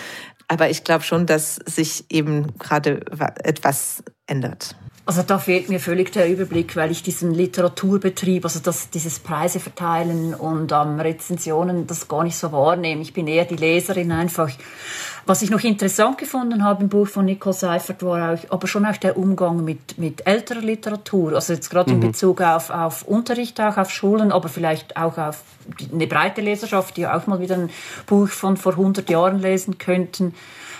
Aber 0.47 0.69
ich 0.69 0.83
glaube 0.83 1.03
schon, 1.03 1.25
dass 1.25 1.55
sich 1.55 2.05
eben 2.09 2.57
gerade 2.59 3.01
etwas 3.43 4.03
ändert. 4.27 4.75
Also 5.07 5.21
da 5.21 5.37
fehlt 5.37 5.69
mir 5.69 5.79
völlig 5.79 6.11
der 6.13 6.27
Überblick, 6.27 6.75
weil 6.75 6.89
ich 6.89 7.03
diesen 7.03 7.31
Literaturbetrieb, 7.31 8.43
also 8.43 8.59
das, 8.59 8.89
dieses 8.89 9.19
Preise 9.19 9.59
verteilen 9.59 10.33
und 10.33 10.71
ähm, 10.71 10.99
Rezensionen, 10.99 11.85
das 11.85 12.07
gar 12.07 12.23
nicht 12.23 12.35
so 12.35 12.51
wahrnehme. 12.51 13.03
Ich 13.03 13.13
bin 13.13 13.27
eher 13.27 13.45
die 13.45 13.55
Leserin 13.55 14.11
einfach. 14.11 14.49
Was 15.27 15.43
ich 15.43 15.51
noch 15.51 15.63
interessant 15.63 16.17
gefunden 16.17 16.63
habe 16.63 16.83
im 16.83 16.89
Buch 16.89 17.07
von 17.07 17.25
Nicole 17.25 17.53
Seifert 17.53 18.01
war 18.01 18.33
auch, 18.33 18.39
aber 18.49 18.67
schon 18.67 18.85
auch 18.85 18.97
der 18.97 19.15
Umgang 19.15 19.63
mit, 19.63 19.99
mit 19.99 20.25
älterer 20.25 20.61
Literatur. 20.61 21.33
Also 21.33 21.53
jetzt 21.53 21.69
gerade 21.69 21.91
mhm. 21.91 22.01
in 22.01 22.07
Bezug 22.07 22.41
auf, 22.41 22.71
auf 22.71 23.03
Unterricht, 23.03 23.61
auch 23.61 23.77
auf 23.77 23.91
Schulen, 23.91 24.31
aber 24.31 24.49
vielleicht 24.49 24.97
auch 24.97 25.19
auf 25.19 25.43
eine 25.91 26.07
breite 26.07 26.41
Leserschaft, 26.41 26.97
die 26.97 27.05
auch 27.05 27.27
mal 27.27 27.39
wieder 27.39 27.55
ein 27.55 27.69
Buch 28.07 28.29
von 28.29 28.57
vor 28.57 28.71
100 28.71 29.07
Jahren 29.07 29.39
lesen 29.39 29.77
könnten 29.77 30.33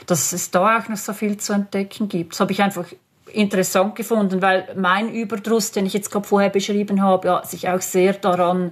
dass 0.08 0.34
es 0.34 0.52
da 0.52 0.78
auch 0.78 0.88
noch 0.88 0.98
so 0.98 1.14
viel 1.14 1.38
zu 1.38 1.54
entdecken 1.54 2.10
gibt. 2.10 2.34
Das 2.34 2.40
habe 2.40 2.52
ich 2.52 2.62
einfach 2.62 2.86
interessant 3.36 3.96
gefunden, 3.96 4.42
weil 4.42 4.68
mein 4.76 5.14
Überdruss, 5.14 5.72
den 5.72 5.86
ich 5.86 5.94
jetzt 5.94 6.12
gerade 6.12 6.28
vorher 6.28 6.50
beschrieben 6.50 7.02
habe, 7.02 7.28
ja, 7.28 7.44
sich 7.44 7.68
auch 7.70 7.82
sehr 7.82 8.14
daran 8.14 8.72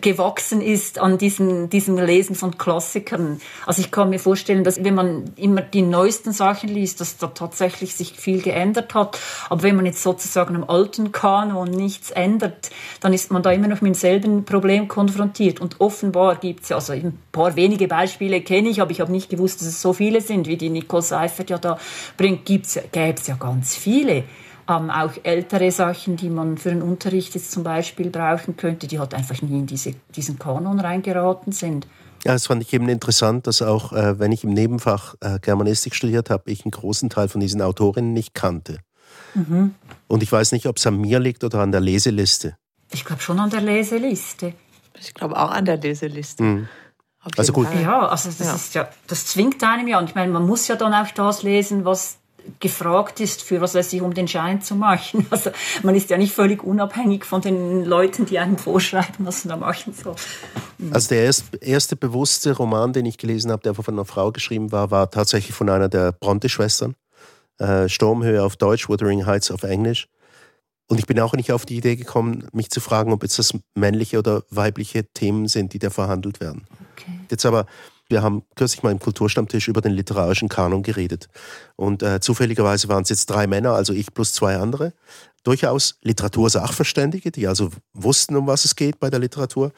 gewachsen 0.00 0.60
ist 0.60 0.98
an 0.98 1.18
diesem, 1.18 1.68
diesem 1.68 1.98
Lesen 1.98 2.34
von 2.34 2.56
Klassikern. 2.56 3.40
Also 3.66 3.82
ich 3.82 3.90
kann 3.90 4.10
mir 4.10 4.18
vorstellen, 4.18 4.64
dass 4.64 4.82
wenn 4.82 4.94
man 4.94 5.32
immer 5.36 5.60
die 5.60 5.82
neuesten 5.82 6.32
Sachen 6.32 6.68
liest, 6.68 7.00
dass 7.00 7.18
da 7.18 7.28
tatsächlich 7.28 7.94
sich 7.94 8.12
viel 8.12 8.40
geändert 8.40 8.94
hat. 8.94 9.18
Aber 9.50 9.62
wenn 9.62 9.76
man 9.76 9.86
jetzt 9.86 10.02
sozusagen 10.02 10.56
am 10.56 10.64
alten 10.64 11.12
Kanon 11.12 11.70
nichts 11.70 12.10
ändert, 12.10 12.70
dann 13.00 13.12
ist 13.12 13.30
man 13.30 13.42
da 13.42 13.52
immer 13.52 13.68
noch 13.68 13.80
mit 13.80 13.90
demselben 13.90 14.44
Problem 14.44 14.88
konfrontiert. 14.88 15.60
Und 15.60 15.80
offenbar 15.80 16.36
gibt 16.36 16.62
es 16.62 16.70
ja, 16.70 16.76
also 16.76 16.92
ein 16.94 17.18
paar 17.30 17.54
wenige 17.56 17.86
Beispiele 17.88 18.40
kenne 18.40 18.70
ich, 18.70 18.80
aber 18.80 18.90
ich 18.90 19.00
habe 19.00 19.12
nicht 19.12 19.28
gewusst, 19.28 19.60
dass 19.60 19.68
es 19.68 19.82
so 19.82 19.92
viele 19.92 20.20
sind, 20.20 20.46
wie 20.46 20.56
die 20.56 20.70
Nicole 20.70 21.02
Seifert 21.02 21.50
ja 21.50 21.58
da 21.58 21.78
bringt, 22.16 22.46
gäbe 22.46 22.64
es 22.64 23.26
ja 23.26 23.34
ganz 23.34 23.76
viele 23.76 24.24
ähm, 24.68 24.90
auch 24.90 25.12
ältere 25.22 25.70
Sachen, 25.70 26.16
die 26.16 26.30
man 26.30 26.58
für 26.58 26.70
den 26.70 26.82
Unterricht 26.82 27.34
jetzt 27.34 27.50
zum 27.52 27.62
Beispiel 27.62 28.10
brauchen 28.10 28.56
könnte, 28.56 28.86
die 28.86 28.98
halt 28.98 29.14
einfach 29.14 29.40
nie 29.42 29.58
in 29.58 29.66
diese, 29.66 29.94
diesen 30.14 30.38
Kanon 30.38 30.80
reingeraten 30.80 31.52
sind. 31.52 31.86
Ja, 32.24 32.32
das 32.34 32.46
fand 32.46 32.62
ich 32.62 32.72
eben 32.72 32.88
interessant, 32.88 33.46
dass 33.46 33.62
auch, 33.62 33.92
äh, 33.92 34.18
wenn 34.18 34.30
ich 34.30 34.44
im 34.44 34.52
Nebenfach 34.52 35.16
äh, 35.20 35.40
Germanistik 35.40 35.94
studiert 35.94 36.30
habe, 36.30 36.50
ich 36.50 36.64
einen 36.64 36.70
großen 36.70 37.10
Teil 37.10 37.28
von 37.28 37.40
diesen 37.40 37.60
Autorinnen 37.60 38.12
nicht 38.12 38.34
kannte. 38.34 38.78
Mhm. 39.34 39.74
Und 40.06 40.22
ich 40.22 40.30
weiß 40.30 40.52
nicht, 40.52 40.66
ob 40.66 40.76
es 40.76 40.86
an 40.86 41.00
mir 41.00 41.18
liegt 41.18 41.42
oder 41.42 41.60
an 41.60 41.72
der 41.72 41.80
Leseliste. 41.80 42.56
Ich 42.92 43.04
glaube 43.04 43.22
schon 43.22 43.40
an 43.40 43.50
der 43.50 43.60
Leseliste. 43.60 44.54
Ich 45.00 45.14
glaube 45.14 45.36
auch 45.36 45.50
an 45.50 45.64
der 45.64 45.78
Leseliste. 45.78 46.42
Mhm. 46.42 46.68
Also 47.36 47.52
gut. 47.52 47.68
Ja, 47.80 48.06
also 48.08 48.28
das 48.28 48.38
ja. 48.40 48.54
ist 48.54 48.74
ja, 48.74 48.88
das 49.06 49.26
zwingt 49.26 49.62
einem 49.62 49.88
ja. 49.88 49.98
Und 49.98 50.10
ich 50.10 50.14
meine, 50.14 50.32
man 50.32 50.46
muss 50.46 50.68
ja 50.68 50.76
dann 50.76 50.92
auch 50.92 51.10
das 51.12 51.42
lesen, 51.42 51.84
was 51.84 52.18
gefragt 52.60 53.20
ist, 53.20 53.42
für 53.42 53.60
was 53.60 53.74
weiß 53.74 53.92
ich, 53.92 54.02
um 54.02 54.14
den 54.14 54.28
Schein 54.28 54.60
zu 54.62 54.74
machen. 54.74 55.26
Also 55.30 55.50
man 55.82 55.94
ist 55.94 56.10
ja 56.10 56.18
nicht 56.18 56.34
völlig 56.34 56.62
unabhängig 56.62 57.24
von 57.24 57.40
den 57.40 57.84
Leuten, 57.84 58.26
die 58.26 58.38
einem 58.38 58.58
vorschreiben, 58.58 59.26
was 59.26 59.44
man 59.44 59.60
da 59.60 59.66
machen 59.66 59.94
soll. 59.94 60.14
Also 60.90 61.08
der 61.08 61.24
erste, 61.24 61.56
erste 61.58 61.96
bewusste 61.96 62.54
Roman, 62.56 62.92
den 62.92 63.06
ich 63.06 63.18
gelesen 63.18 63.50
habe, 63.50 63.62
der 63.62 63.74
von 63.74 63.94
einer 63.94 64.04
Frau 64.04 64.30
geschrieben 64.30 64.72
war, 64.72 64.90
war 64.90 65.10
tatsächlich 65.10 65.54
von 65.54 65.68
einer 65.68 65.88
der 65.88 66.12
Bronte-Schwestern. 66.12 66.94
Äh, 67.58 67.88
Sturmhöhe 67.88 68.42
auf 68.42 68.56
Deutsch, 68.56 68.88
Wuthering 68.88 69.26
Heights 69.26 69.50
auf 69.50 69.62
Englisch. 69.62 70.08
Und 70.88 70.98
ich 70.98 71.06
bin 71.06 71.18
auch 71.20 71.32
nicht 71.32 71.52
auf 71.52 71.64
die 71.64 71.76
Idee 71.76 71.96
gekommen, 71.96 72.46
mich 72.52 72.70
zu 72.70 72.80
fragen, 72.80 73.12
ob 73.12 73.22
jetzt 73.22 73.38
das 73.38 73.54
männliche 73.74 74.18
oder 74.18 74.42
weibliche 74.50 75.04
Themen 75.14 75.48
sind, 75.48 75.72
die 75.72 75.78
da 75.78 75.90
verhandelt 75.90 76.40
werden. 76.40 76.66
Okay. 76.92 77.20
Jetzt 77.30 77.46
aber 77.46 77.66
wir 78.12 78.22
haben 78.22 78.44
kürzlich 78.54 78.84
mal 78.84 78.92
im 78.92 79.00
Kulturstammtisch 79.00 79.66
über 79.66 79.80
den 79.80 79.92
literarischen 79.92 80.48
Kanon 80.48 80.84
geredet. 80.84 81.28
Und 81.74 82.04
äh, 82.04 82.20
zufälligerweise 82.20 82.88
waren 82.88 83.02
es 83.02 83.08
jetzt 83.08 83.26
drei 83.26 83.48
Männer, 83.48 83.72
also 83.72 83.92
ich 83.92 84.14
plus 84.14 84.32
zwei 84.32 84.56
andere. 84.56 84.92
Durchaus 85.42 85.98
Literatursachverständige, 86.02 87.32
die 87.32 87.48
also 87.48 87.70
wussten, 87.92 88.36
um 88.36 88.46
was 88.46 88.64
es 88.64 88.76
geht 88.76 89.00
bei 89.00 89.10
der 89.10 89.18
Literatur. 89.18 89.72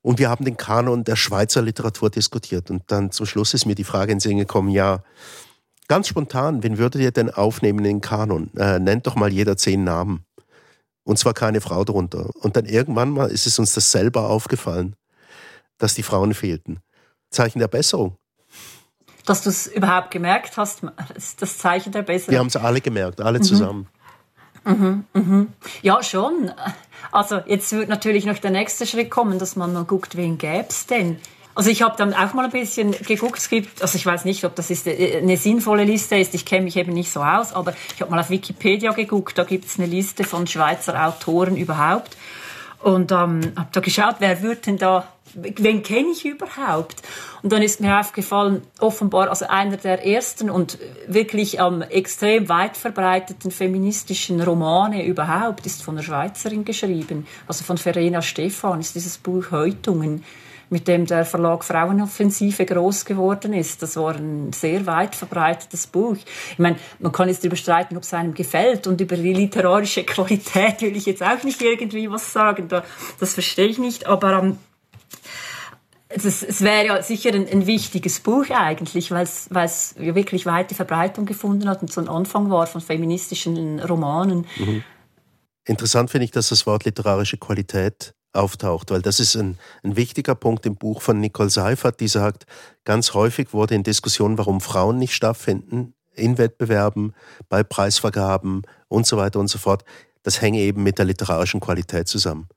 Und 0.00 0.18
wir 0.18 0.28
haben 0.28 0.44
den 0.44 0.56
Kanon 0.56 1.04
der 1.04 1.14
Schweizer 1.14 1.62
Literatur 1.62 2.10
diskutiert. 2.10 2.70
Und 2.70 2.82
dann 2.88 3.12
zum 3.12 3.26
Schluss 3.26 3.54
ist 3.54 3.66
mir 3.66 3.76
die 3.76 3.84
Frage 3.84 4.10
in 4.10 4.18
den 4.18 4.20
Sinn 4.20 4.38
gekommen, 4.38 4.70
ja, 4.70 5.04
ganz 5.86 6.08
spontan, 6.08 6.64
wen 6.64 6.78
würdet 6.78 7.00
ihr 7.00 7.12
denn 7.12 7.30
aufnehmen 7.30 7.78
in 7.80 7.84
den 7.84 8.00
Kanon? 8.00 8.50
Äh, 8.56 8.80
nennt 8.80 9.06
doch 9.06 9.14
mal 9.14 9.32
jeder 9.32 9.56
zehn 9.56 9.84
Namen. 9.84 10.24
Und 11.04 11.18
zwar 11.18 11.34
keine 11.34 11.60
Frau 11.60 11.84
darunter. 11.84 12.30
Und 12.40 12.56
dann 12.56 12.64
irgendwann 12.64 13.10
mal 13.10 13.30
ist 13.30 13.46
es 13.46 13.58
uns 13.58 13.74
das 13.74 13.92
selber 13.92 14.28
aufgefallen, 14.28 14.96
dass 15.78 15.94
die 15.94 16.02
Frauen 16.02 16.34
fehlten. 16.34 16.80
Zeichen 17.32 17.58
der 17.58 17.68
Besserung. 17.68 18.16
Dass 19.26 19.42
du 19.42 19.50
es 19.50 19.66
überhaupt 19.66 20.10
gemerkt 20.10 20.56
hast, 20.56 20.82
ist 21.14 21.42
das 21.42 21.58
Zeichen 21.58 21.92
der 21.92 22.02
Besserung. 22.02 22.32
Wir 22.32 22.38
haben 22.38 22.48
es 22.48 22.56
alle 22.56 22.80
gemerkt, 22.80 23.20
alle 23.20 23.38
mhm. 23.38 23.42
zusammen. 23.44 23.88
Mhm, 24.64 25.04
mhm. 25.12 25.48
Ja, 25.82 26.02
schon. 26.02 26.52
Also 27.10 27.40
jetzt 27.46 27.72
wird 27.72 27.88
natürlich 27.88 28.24
noch 28.26 28.38
der 28.38 28.50
nächste 28.50 28.86
Schritt 28.86 29.10
kommen, 29.10 29.38
dass 29.38 29.56
man 29.56 29.72
mal 29.72 29.84
guckt, 29.84 30.16
wen 30.16 30.38
gäbe 30.38 30.66
es 30.68 30.86
denn? 30.86 31.18
Also 31.54 31.68
ich 31.68 31.82
habe 31.82 31.96
dann 31.98 32.14
auch 32.14 32.32
mal 32.32 32.46
ein 32.46 32.50
bisschen 32.50 32.92
geguckt, 32.92 33.38
es 33.38 33.50
gibt, 33.50 33.82
also 33.82 33.96
ich 33.96 34.06
weiß 34.06 34.24
nicht, 34.24 34.44
ob 34.44 34.54
das 34.54 34.70
ist 34.70 34.86
äh, 34.86 35.18
eine 35.18 35.36
sinnvolle 35.36 35.84
Liste 35.84 36.16
ist, 36.16 36.34
ich 36.34 36.46
kenne 36.46 36.64
mich 36.64 36.76
eben 36.76 36.92
nicht 36.92 37.10
so 37.12 37.22
aus, 37.22 37.52
aber 37.52 37.74
ich 37.94 38.00
habe 38.00 38.10
mal 38.10 38.18
auf 38.18 38.30
Wikipedia 38.30 38.92
geguckt, 38.92 39.36
da 39.36 39.44
gibt 39.44 39.66
es 39.66 39.78
eine 39.78 39.86
Liste 39.86 40.24
von 40.24 40.46
Schweizer 40.46 41.06
Autoren 41.06 41.56
überhaupt 41.56 42.16
und 42.78 43.12
ähm, 43.12 43.52
habe 43.54 43.68
da 43.70 43.80
geschaut, 43.80 44.16
wer 44.20 44.40
wird 44.40 44.66
denn 44.66 44.78
da 44.78 45.06
wen 45.34 45.82
kenne 45.82 46.10
ich 46.10 46.24
überhaupt? 46.24 47.02
Und 47.42 47.52
dann 47.52 47.62
ist 47.62 47.80
mir 47.80 47.98
aufgefallen, 47.98 48.62
offenbar, 48.80 49.28
also 49.30 49.46
einer 49.46 49.76
der 49.76 50.06
ersten 50.06 50.50
und 50.50 50.78
wirklich 51.06 51.58
ähm, 51.58 51.82
extrem 51.82 52.48
weit 52.48 52.76
verbreiteten 52.76 53.50
feministischen 53.50 54.40
Romane 54.40 55.04
überhaupt 55.06 55.66
ist 55.66 55.82
von 55.82 55.96
einer 55.96 56.04
Schweizerin 56.04 56.64
geschrieben, 56.64 57.26
also 57.46 57.64
von 57.64 57.78
Verena 57.78 58.22
Stephan, 58.22 58.80
ist 58.80 58.94
dieses 58.94 59.18
Buch 59.18 59.50
Häutungen 59.50 60.24
mit 60.72 60.88
dem 60.88 61.04
der 61.04 61.26
Verlag 61.26 61.64
Frauenoffensive 61.64 62.64
groß 62.64 63.04
geworden 63.04 63.52
ist. 63.52 63.82
Das 63.82 63.96
war 63.96 64.16
ein 64.16 64.54
sehr 64.54 64.86
weit 64.86 65.14
verbreitetes 65.14 65.86
Buch. 65.86 66.16
Ich 66.16 66.58
meine, 66.58 66.76
man 66.98 67.12
kann 67.12 67.28
jetzt 67.28 67.44
darüber 67.44 67.56
streiten, 67.56 67.96
ob 67.96 68.04
es 68.04 68.14
einem 68.14 68.32
gefällt 68.32 68.86
und 68.86 68.98
über 69.00 69.16
die 69.16 69.34
literarische 69.34 70.02
Qualität 70.04 70.80
will 70.80 70.96
ich 70.96 71.04
jetzt 71.04 71.22
auch 71.22 71.42
nicht 71.44 71.60
irgendwie 71.60 72.10
was 72.10 72.32
sagen. 72.32 72.68
das 72.68 73.34
verstehe 73.34 73.66
ich 73.66 73.78
nicht, 73.78 74.06
aber 74.06 74.56
ähm, 76.14 76.22
es, 76.24 76.42
es 76.42 76.60
wäre 76.62 76.86
ja 76.86 77.02
sicher 77.02 77.32
ein, 77.34 77.48
ein, 77.48 77.66
wichtiges 77.66 78.20
Buch 78.20 78.50
eigentlich, 78.50 79.10
weil 79.10 79.24
es 79.24 79.94
ja 79.98 80.14
wirklich 80.14 80.46
weite 80.46 80.74
Verbreitung 80.74 81.26
gefunden 81.26 81.68
hat 81.68 81.82
und 81.82 81.92
so 81.92 82.00
ein 82.00 82.08
Anfang 82.08 82.50
war 82.50 82.66
von 82.66 82.80
feministischen 82.80 83.80
Romanen. 83.80 84.46
Mhm. 84.58 84.84
Interessant 85.64 86.10
finde 86.10 86.24
ich, 86.24 86.30
dass 86.30 86.48
das 86.48 86.66
Wort 86.66 86.84
literarische 86.84 87.36
Qualität 87.36 88.14
auftaucht, 88.32 88.90
weil 88.90 89.02
das 89.02 89.20
ist 89.20 89.36
ein, 89.36 89.58
ein 89.82 89.96
wichtiger 89.96 90.34
Punkt 90.34 90.66
im 90.66 90.76
Buch 90.76 91.02
von 91.02 91.20
Nicole 91.20 91.50
Seifert, 91.50 92.00
die 92.00 92.08
sagt, 92.08 92.46
ganz 92.84 93.14
häufig 93.14 93.52
wurde 93.52 93.74
in 93.74 93.82
Diskussionen, 93.82 94.38
warum 94.38 94.60
Frauen 94.60 94.98
nicht 94.98 95.14
stattfinden, 95.14 95.94
in 96.14 96.38
Wettbewerben, 96.38 97.14
bei 97.48 97.62
Preisvergaben 97.62 98.62
und 98.88 99.06
so 99.06 99.16
weiter 99.16 99.38
und 99.38 99.48
so 99.48 99.58
fort, 99.58 99.84
das 100.22 100.40
hänge 100.40 100.60
eben 100.60 100.82
mit 100.82 100.98
der 100.98 101.04
literarischen 101.04 101.60
Qualität 101.60 102.08
zusammen. 102.08 102.48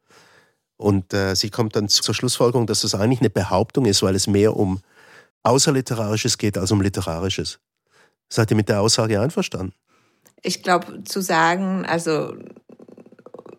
Und 0.78 1.14
äh, 1.14 1.36
sie 1.36 1.50
kommt 1.50 1.76
dann 1.76 1.88
zur 1.88 2.14
Schlussfolgerung, 2.14 2.68
dass 2.68 2.82
das 2.82 2.96
eigentlich 2.96 3.22
eine 3.22 3.30
Behauptung 3.30 3.86
ist, 3.86 4.04
weil 4.04 4.16
es 4.16 4.28
mehr 4.28 4.56
um 4.56 4.82
Außerliterarisches 5.44 6.38
geht 6.38 6.58
als 6.58 6.72
um 6.72 6.82
Literarisches. 6.82 7.60
Seid 8.30 8.52
ihr 8.52 8.58
mit 8.58 8.70
der 8.70 8.82
Aussage 8.82 9.22
einverstanden? 9.22 9.74
Ich 10.42 10.64
glaube, 10.64 11.04
zu 11.04 11.22
sagen, 11.22 11.86
also 11.86 12.36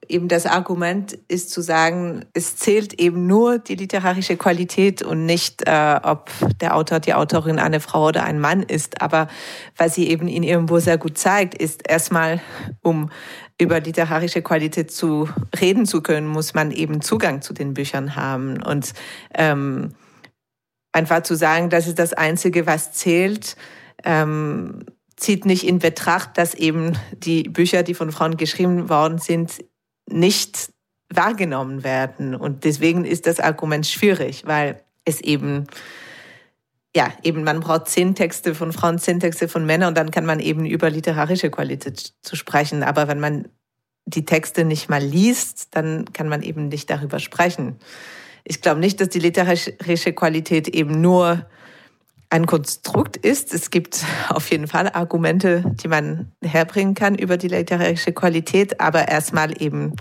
eben 0.09 0.29
das 0.29 0.47
Argument 0.47 1.19
ist 1.29 1.51
zu 1.51 1.61
sagen, 1.61 2.25
es 2.33 2.57
zählt 2.57 3.01
eben 3.01 3.27
nur 3.27 3.59
die 3.59 3.75
literarische 3.75 4.37
Qualität 4.37 5.03
und 5.03 5.27
nicht, 5.27 5.67
äh, 5.67 6.01
ob 6.03 6.31
der 6.61 6.77
Autor, 6.77 7.01
die 7.01 7.15
Autorin 7.15 7.59
eine 7.59 7.81
Frau 7.81 8.09
oder 8.09 8.25
ein 8.25 8.41
Mann 8.41 8.63
ist. 8.63 9.01
Aber 9.03 9.29
was 9.77 9.95
sie 9.95 10.09
eben 10.09 10.29
in 10.29 10.43
ihrem 10.43 10.67
Buch 10.67 10.81
sehr 10.81 10.99
gut 10.99 11.19
zeigt, 11.19 11.55
ist 11.55 11.89
erstmal, 11.89 12.41
um 12.83 13.11
über 13.61 13.81
literarische 13.81 14.43
Qualität 14.43 14.91
zu 14.91 15.29
reden 15.61 15.87
zu 15.87 16.03
können, 16.03 16.27
muss 16.27 16.55
man 16.55 16.71
eben 16.71 17.01
Zugang 17.01 17.43
zu 17.43 17.53
den 17.53 17.75
Büchern 17.75 18.17
haben. 18.17 18.63
Und 18.63 18.93
ähm, 19.35 19.95
einfach 20.93 21.23
zu 21.23 21.35
sagen, 21.35 21.71
das 21.71 21.87
ist 21.87 21.99
das 21.99 22.13
Einzige, 22.13 22.67
was 22.67 22.93
zählt, 22.93 23.57
ähm, 24.05 24.85
zieht 25.17 25.47
nicht 25.47 25.67
in 25.67 25.79
Betracht, 25.79 26.37
dass 26.37 26.55
eben 26.55 26.99
die 27.13 27.45
Bücher, 27.45 27.83
die 27.83 27.95
von 27.95 28.13
Frauen 28.13 28.37
geschrieben 28.37 28.89
worden 28.89 29.19
sind, 29.19 29.65
nicht 30.09 30.73
wahrgenommen 31.09 31.85
werden. 31.85 32.35
Und 32.35 32.65
deswegen 32.65 33.05
ist 33.05 33.27
das 33.27 33.41
Argument 33.41 33.87
schwierig, 33.87 34.45
weil 34.47 34.83
es 35.05 35.21
eben 35.21 35.67
ja, 36.97 37.13
eben 37.23 37.45
man 37.45 37.61
braucht 37.61 37.89
zehn 37.89 38.15
Texte 38.15 38.55
von 38.55 38.73
Frauen, 38.73 38.99
zehn 38.99 39.21
Texte 39.21 39.49
von 39.49 39.67
Männern 39.67 39.89
und 39.89 39.99
dann 39.99 40.11
kann 40.11 40.25
man 40.25 40.41
eben 40.41 40.65
über 40.65 40.89
literarische 40.89 41.51
Qualität 41.51 42.15
zu 42.23 42.37
sprechen. 42.37 42.83
Aber 42.83 43.07
wenn 43.07 43.21
man 43.21 43.49
die 44.07 44.25
Texte 44.25 44.65
nicht 44.65 44.89
mal 44.89 45.03
liest, 45.03 45.69
dann 45.73 46.11
kann 46.15 46.31
man 46.31 46.43
eben 46.43 46.69
nicht 46.69 46.89
darüber 46.89 47.19
sprechen. 47.19 47.77
Ich 48.45 48.63
glaube 48.63 48.81
nicht, 48.81 48.99
dass 48.99 49.11
die 49.11 49.19
literarische 49.19 50.13
Qualität 50.15 50.69
eben 50.69 51.03
nur 51.03 51.45
ein 52.31 52.47
Konstrukt 52.47 53.17
ist. 53.17 53.55
Es 53.55 53.71
gibt 53.71 54.05
auf 54.29 54.51
jeden 54.51 54.67
Fall 54.67 54.91
Argumente, 54.91 55.65
die 55.83 55.89
man 55.89 56.33
herbringen 56.43 56.95
kann 56.95 57.15
über 57.15 57.37
die 57.37 57.49
literarische 57.49 58.13
Qualität, 58.13 58.81
aber 58.81 59.09
erstmal 59.09 59.61
eben 59.63 59.95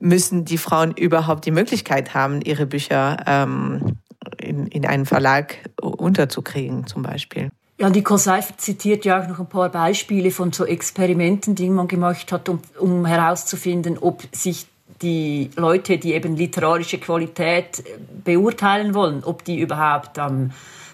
müssen 0.00 0.44
die 0.44 0.58
Frauen 0.58 0.92
überhaupt 0.92 1.44
die 1.44 1.50
Möglichkeit 1.50 2.14
haben, 2.14 2.40
ihre 2.40 2.66
Bücher 2.66 3.18
ähm, 3.26 3.98
in, 4.38 4.66
in 4.66 4.86
einen 4.86 5.06
Verlag 5.06 5.56
unterzukriegen, 5.80 6.86
zum 6.86 7.02
Beispiel. 7.02 7.50
Ja, 7.78 7.88
Nicole 7.88 8.18
Seifert 8.18 8.60
zitiert 8.60 9.04
ja 9.04 9.22
auch 9.22 9.28
noch 9.28 9.40
ein 9.40 9.48
paar 9.48 9.70
Beispiele 9.70 10.30
von 10.30 10.52
so 10.52 10.66
Experimenten, 10.66 11.54
die 11.54 11.70
man 11.70 11.88
gemacht 11.88 12.30
hat, 12.32 12.48
um, 12.48 12.60
um 12.78 13.06
herauszufinden, 13.06 13.96
ob 13.98 14.22
sich 14.32 14.66
die 15.00 15.50
Leute, 15.56 15.96
die 15.96 16.12
eben 16.12 16.36
literarische 16.36 16.98
Qualität 16.98 17.82
beurteilen 18.22 18.94
wollen, 18.94 19.24
ob 19.24 19.44
die 19.44 19.60
überhaupt 19.60 20.18
ähm, 20.18 20.50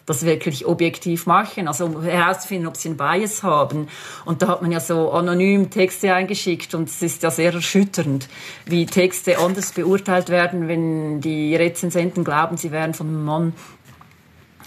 das 0.06 0.24
wirklich 0.24 0.64
objektiv 0.66 1.26
machen, 1.26 1.68
also 1.68 1.86
um 1.86 2.02
herauszufinden, 2.02 2.68
ob 2.68 2.76
sie 2.76 2.88
einen 2.88 2.96
Bias 2.96 3.42
haben. 3.42 3.88
Und 4.24 4.40
da 4.40 4.48
hat 4.48 4.62
man 4.62 4.72
ja 4.72 4.80
so 4.80 5.10
anonym 5.10 5.70
Texte 5.70 6.14
eingeschickt 6.14 6.74
und 6.74 6.88
es 6.88 7.02
ist 7.02 7.22
ja 7.24 7.30
sehr 7.30 7.52
erschütternd, 7.52 8.28
wie 8.64 8.86
Texte 8.86 9.38
anders 9.38 9.72
beurteilt 9.72 10.28
werden, 10.28 10.68
wenn 10.68 11.20
die 11.20 11.54
Rezensenten 11.56 12.24
glauben, 12.24 12.56
sie 12.56 12.70
wären 12.70 12.94
von 12.94 13.08
einem 13.08 13.24
Mann 13.24 13.52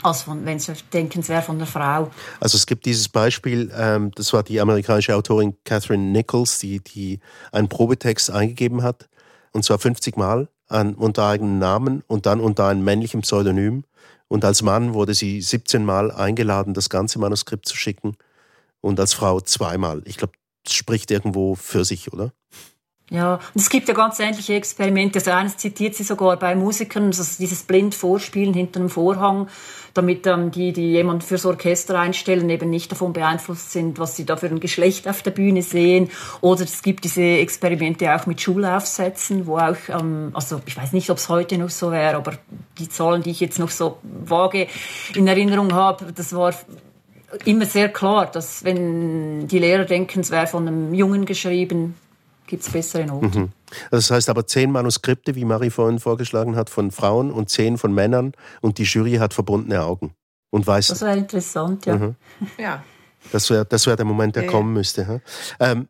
als 0.04 0.24
von, 0.24 0.46
wenn 0.46 0.60
sie 0.60 0.74
denken, 0.94 1.20
es 1.20 1.30
wäre 1.30 1.42
von 1.42 1.58
einer 1.58 1.66
Frau. 1.66 2.10
Also 2.40 2.56
es 2.56 2.66
gibt 2.66 2.86
dieses 2.86 3.10
Beispiel, 3.10 3.72
ähm, 3.78 4.12
das 4.16 4.32
war 4.34 4.44
die 4.44 4.60
amerikanische 4.60 5.16
Autorin 5.16 5.58
Catherine 5.66 6.12
Nichols, 6.12 6.60
die, 6.60 6.80
die 6.80 7.20
einen 7.52 7.70
Probetext 7.70 8.32
eingegeben 8.32 8.84
hat, 8.84 9.10
und 9.52 9.66
zwar 9.66 9.80
50 9.80 10.16
Mal 10.16 10.48
an, 10.68 10.94
unter 10.94 11.26
eigenem 11.26 11.60
Namen 11.60 12.04
und 12.08 12.26
dann 12.26 12.40
unter 12.40 12.68
einem 12.68 12.84
männlichen 12.84 13.22
Pseudonym. 13.22 13.84
Und 14.30 14.46
als 14.46 14.62
Mann 14.62 14.94
wurde 14.94 15.14
sie 15.14 15.42
17 15.42 15.84
Mal 15.84 16.12
eingeladen, 16.12 16.74
das 16.74 16.90
ganze 16.90 17.20
Manuskript 17.20 17.68
zu 17.68 17.76
schicken 17.76 18.16
und 18.80 19.00
als 19.00 19.14
Frau 19.14 19.42
zweimal. 19.42 20.02
Ich 20.06 20.18
glaube, 20.18 20.34
das 20.64 20.74
spricht 20.74 21.12
irgendwo 21.12 21.56
für 21.56 21.84
sich, 21.84 22.14
oder? 22.14 22.32
Ja, 23.12 23.36
und 23.36 23.62
es 23.62 23.70
gibt 23.70 23.88
ja 23.88 23.96
ganz 23.96 24.20
ähnliche 24.20 24.54
Experimente. 24.54 25.18
Also 25.18 25.32
eines 25.32 25.58
zitiert 25.58 25.96
sie 25.96 26.04
sogar 26.04 26.38
bei 26.38 26.56
Musikern, 26.56 27.06
also 27.06 27.24
dieses 27.40 27.64
blind 27.64 27.96
Vorspielen 27.96 28.54
hinter 28.54 28.80
einem 28.80 28.90
Vorhang, 28.90 29.48
damit 29.96 30.28
ähm, 30.28 30.52
die, 30.52 30.74
die 30.74 30.92
jemand 30.92 31.24
fürs 31.24 31.44
Orchester 31.46 32.00
einstellen, 32.00 32.48
eben 32.52 32.70
nicht 32.70 32.92
davon 32.92 33.12
beeinflusst 33.12 33.72
sind, 33.72 33.98
was 33.98 34.16
sie 34.16 34.26
da 34.26 34.38
für 34.38 34.46
ein 34.46 34.60
Geschlecht 34.60 35.08
auf 35.08 35.24
der 35.24 35.32
Bühne 35.32 35.64
sehen. 35.64 36.12
Oder 36.42 36.64
es 36.64 36.84
gibt 36.84 37.04
diese 37.04 37.24
Experimente 37.24 38.14
auch 38.14 38.28
mit 38.28 38.42
Schulaufsätzen, 38.42 39.48
wo 39.48 39.58
auch, 39.58 39.78
ähm, 39.90 40.30
also 40.34 40.62
ich 40.68 40.78
weiß 40.78 40.94
nicht, 40.94 41.10
ob 41.10 41.18
es 41.18 41.30
heute 41.30 41.58
noch 41.58 41.72
so 41.72 41.92
wäre, 41.92 42.16
aber 42.16 42.34
die 42.78 42.90
Zahlen, 42.90 43.24
die 43.24 43.32
ich 43.32 43.40
jetzt 43.40 43.58
noch 43.58 43.72
so 43.72 43.98
vage 44.04 44.68
in 45.16 45.28
Erinnerung 45.28 45.74
habe, 45.74 46.14
das 46.14 46.36
war 46.36 46.54
immer 47.46 47.66
sehr 47.66 47.90
klar, 47.90 48.28
dass 48.28 48.64
wenn 48.64 49.48
die 49.48 49.60
Lehrer 49.60 49.86
denken, 49.86 50.20
es 50.20 50.30
wäre 50.30 50.46
von 50.46 50.68
einem 50.68 50.94
Jungen 50.94 51.26
geschrieben, 51.26 51.96
gibt 52.50 52.64
es 52.64 52.70
bessere 52.70 53.06
Noten. 53.06 53.40
Mhm. 53.40 53.50
Das 53.92 54.12
heißt 54.12 54.28
aber 54.28 54.46
zehn 54.46 54.72
Manuskripte, 54.72 55.36
wie 55.36 55.46
Marie 55.46 55.70
vorhin 55.70 56.00
vorgeschlagen 56.00 56.56
hat, 56.56 56.70
von 56.70 56.92
Frauen 56.92 57.32
und 57.32 57.50
zehn 57.50 57.78
von 57.78 57.94
Männern 57.94 58.34
und 58.62 58.78
die 58.80 58.84
Jury 58.84 59.14
hat 59.14 59.34
verbundene 59.34 59.82
Augen 59.84 60.14
und 60.50 60.68
weiß. 60.68 60.88
Das 60.88 61.02
wäre 61.02 61.18
interessant, 61.18 61.86
ja. 61.86 61.96
Mhm. 61.96 62.16
ja. 62.58 62.84
Das 63.32 63.50
wäre 63.50 63.66
das 63.66 63.86
wär 63.86 63.96
der 63.96 64.06
Moment, 64.06 64.36
der 64.36 64.46
ja, 64.46 64.52
kommen 64.52 64.74
müsste. 64.74 65.22
Ähm, 65.60 65.88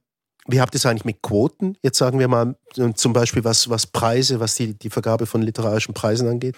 wie 0.47 0.59
habt 0.59 0.73
ihr 0.73 0.77
es 0.77 0.85
eigentlich 0.85 1.05
mit 1.05 1.21
Quoten? 1.21 1.77
Jetzt 1.81 1.97
sagen 1.97 2.19
wir 2.19 2.27
mal 2.27 2.55
zum 2.95 3.13
Beispiel, 3.13 3.43
was, 3.43 3.69
was 3.69 3.87
Preise, 3.87 4.39
was 4.39 4.55
die, 4.55 4.73
die 4.73 4.89
Vergabe 4.89 5.27
von 5.27 5.41
literarischen 5.41 5.93
Preisen 5.93 6.27
angeht. 6.27 6.55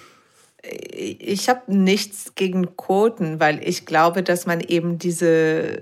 Ich 0.63 1.50
habe 1.50 1.74
nichts 1.76 2.36
gegen 2.36 2.76
Quoten, 2.76 3.39
weil 3.39 3.67
ich 3.67 3.86
glaube, 3.86 4.21
dass 4.21 4.45
man 4.45 4.60
eben 4.60 5.00
diese 5.00 5.80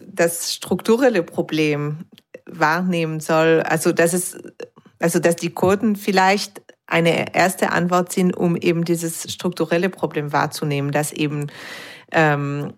das 0.00 0.54
strukturelle 0.54 1.22
Problem 1.22 2.06
wahrnehmen 2.46 3.20
soll. 3.20 3.60
Also, 3.60 3.92
dass 3.92 4.12
es, 4.12 4.38
also, 4.98 5.18
dass 5.18 5.36
die 5.36 5.50
Quoten 5.50 5.96
vielleicht 5.96 6.62
eine 6.86 7.34
erste 7.34 7.72
Antwort 7.72 8.12
sind, 8.12 8.36
um 8.36 8.56
eben 8.56 8.84
dieses 8.84 9.32
strukturelle 9.32 9.88
Problem 9.88 10.32
wahrzunehmen, 10.32 10.90
dass 10.92 11.12
eben 11.12 11.48
ähm, 12.12 12.74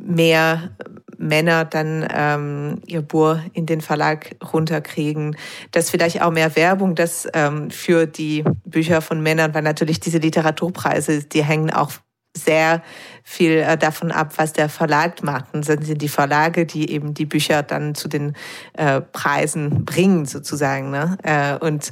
mehr 0.00 0.70
Männer 1.18 1.64
dann 1.64 2.06
ähm, 2.10 2.80
ihr 2.86 3.02
Buch 3.02 3.38
in 3.52 3.66
den 3.66 3.80
Verlag 3.80 4.36
runterkriegen, 4.52 5.36
dass 5.72 5.90
vielleicht 5.90 6.22
auch 6.22 6.30
mehr 6.30 6.54
Werbung 6.54 6.94
das 6.94 7.26
ähm, 7.34 7.70
für 7.70 8.06
die 8.06 8.44
Bücher 8.64 9.00
von 9.02 9.20
Männern, 9.20 9.52
weil 9.52 9.62
natürlich 9.62 10.00
diese 10.00 10.18
Literaturpreise, 10.18 11.24
die 11.24 11.42
hängen 11.42 11.70
auch 11.70 11.90
sehr 12.36 12.82
viel 13.24 13.58
äh, 13.58 13.76
davon 13.76 14.12
ab, 14.12 14.34
was 14.36 14.52
der 14.52 14.68
Verlag 14.68 15.22
macht. 15.22 15.52
Und 15.52 15.68
das 15.68 15.86
sind 15.86 16.00
die 16.00 16.08
Verlage, 16.08 16.66
die 16.66 16.90
eben 16.90 17.14
die 17.14 17.26
Bücher 17.26 17.62
dann 17.62 17.94
zu 17.94 18.08
den 18.08 18.34
äh, 18.74 19.00
Preisen 19.00 19.84
bringen, 19.84 20.24
sozusagen. 20.24 20.90
Ne? 20.90 21.18
Äh, 21.24 21.56
und 21.64 21.90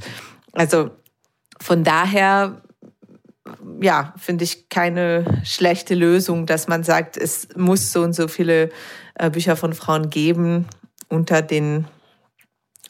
also 0.53 0.90
von 1.61 1.85
daher, 1.85 2.62
ja, 3.81 4.15
finde 4.17 4.45
ich 4.45 4.69
keine 4.69 5.43
schlechte 5.45 5.95
Lösung, 5.95 6.47
dass 6.47 6.69
man 6.69 6.85
sagt, 6.85 7.17
es 7.17 7.49
muss 7.57 7.93
so 7.93 8.03
und 8.03 8.13
so 8.13 8.29
viele 8.29 8.71
äh, 9.15 9.31
Bücher 9.31 9.57
von 9.57 9.73
Frauen 9.73 10.11
geben 10.11 10.67
unter 11.09 11.43
den 11.43 11.87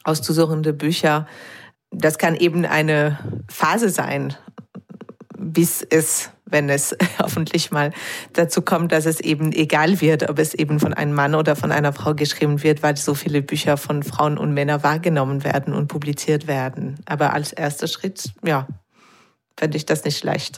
auszusuchenden 0.03 0.77
Bücher. 0.77 1.27
Das 1.91 2.17
kann 2.17 2.35
eben 2.35 2.65
eine 2.65 3.17
Phase 3.49 3.89
sein, 3.89 4.35
bis 5.37 5.81
es 5.81 6.31
wenn 6.49 6.69
es 6.69 6.95
hoffentlich 7.21 7.71
mal 7.71 7.91
dazu 8.33 8.61
kommt, 8.61 8.91
dass 8.91 9.05
es 9.05 9.19
eben 9.19 9.51
egal 9.51 10.01
wird, 10.01 10.29
ob 10.29 10.39
es 10.39 10.53
eben 10.53 10.79
von 10.79 10.93
einem 10.93 11.13
Mann 11.13 11.35
oder 11.35 11.55
von 11.55 11.71
einer 11.71 11.93
Frau 11.93 12.13
geschrieben 12.13 12.63
wird, 12.63 12.83
weil 12.83 12.97
so 12.97 13.13
viele 13.13 13.41
Bücher 13.41 13.77
von 13.77 14.03
Frauen 14.03 14.37
und 14.37 14.53
Männern 14.53 14.83
wahrgenommen 14.83 15.43
werden 15.43 15.73
und 15.73 15.87
publiziert 15.87 16.47
werden. 16.47 16.95
Aber 17.05 17.33
als 17.33 17.53
erster 17.53 17.87
Schritt, 17.87 18.31
ja, 18.43 18.67
fände 19.57 19.77
ich 19.77 19.85
das 19.85 20.03
nicht 20.03 20.17
schlecht. 20.17 20.57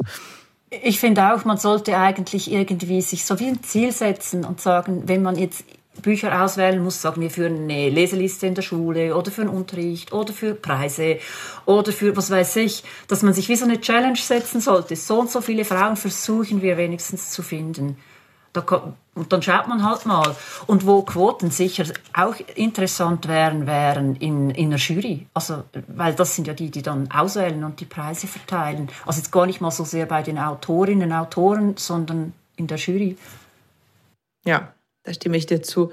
Ich 0.69 0.99
finde 0.99 1.33
auch, 1.33 1.45
man 1.45 1.57
sollte 1.57 1.97
eigentlich 1.97 2.51
irgendwie 2.51 3.01
sich 3.01 3.25
so 3.25 3.39
wie 3.39 3.47
ein 3.47 3.63
Ziel 3.63 3.91
setzen 3.91 4.45
und 4.45 4.61
sagen, 4.61 5.03
wenn 5.07 5.23
man 5.23 5.35
jetzt 5.35 5.63
Bücher 6.01 6.43
auswählen 6.43 6.81
muss, 6.81 7.01
sagen 7.01 7.21
wir 7.21 7.29
für 7.29 7.47
eine 7.47 7.89
Leseliste 7.89 8.47
in 8.47 8.55
der 8.55 8.61
Schule 8.61 9.15
oder 9.15 9.31
für 9.31 9.41
einen 9.41 9.49
Unterricht 9.49 10.13
oder 10.13 10.31
für 10.31 10.53
Preise 10.53 11.17
oder 11.65 11.91
für 11.91 12.15
was 12.15 12.29
weiß 12.29 12.57
ich, 12.57 12.83
dass 13.07 13.23
man 13.23 13.33
sich 13.33 13.49
wie 13.49 13.55
so 13.55 13.65
eine 13.65 13.81
Challenge 13.81 14.15
setzen 14.15 14.61
sollte. 14.61 14.95
So 14.95 15.19
und 15.19 15.31
so 15.31 15.41
viele 15.41 15.65
Frauen 15.65 15.97
versuchen 15.97 16.61
wir 16.61 16.77
wenigstens 16.77 17.31
zu 17.31 17.41
finden. 17.41 17.97
Da 18.53 18.61
kommt, 18.61 18.95
und 19.15 19.33
dann 19.33 19.41
schaut 19.41 19.67
man 19.67 19.83
halt 19.83 20.05
mal. 20.05 20.35
Und 20.65 20.85
wo 20.85 21.01
Quoten 21.01 21.51
sicher 21.51 21.83
auch 22.13 22.35
interessant 22.55 23.27
wären, 23.27 23.67
wären 23.67 24.15
in, 24.15 24.49
in 24.49 24.69
der 24.69 24.79
Jury. 24.79 25.27
Also, 25.33 25.63
weil 25.87 26.15
das 26.15 26.35
sind 26.35 26.47
ja 26.47 26.53
die, 26.53 26.71
die 26.71 26.81
dann 26.81 27.11
auswählen 27.11 27.63
und 27.63 27.79
die 27.81 27.85
Preise 27.85 28.27
verteilen. 28.27 28.89
Also 29.05 29.19
jetzt 29.19 29.31
gar 29.31 29.45
nicht 29.45 29.59
mal 29.59 29.71
so 29.71 29.83
sehr 29.83 30.05
bei 30.05 30.23
den 30.23 30.39
Autorinnen, 30.39 31.11
Autoren, 31.11 31.75
sondern 31.77 32.33
in 32.55 32.67
der 32.67 32.77
Jury. 32.77 33.17
Ja, 34.45 34.73
da 35.03 35.13
stimme 35.13 35.37
ich 35.37 35.45
dir 35.45 35.61
zu. 35.61 35.91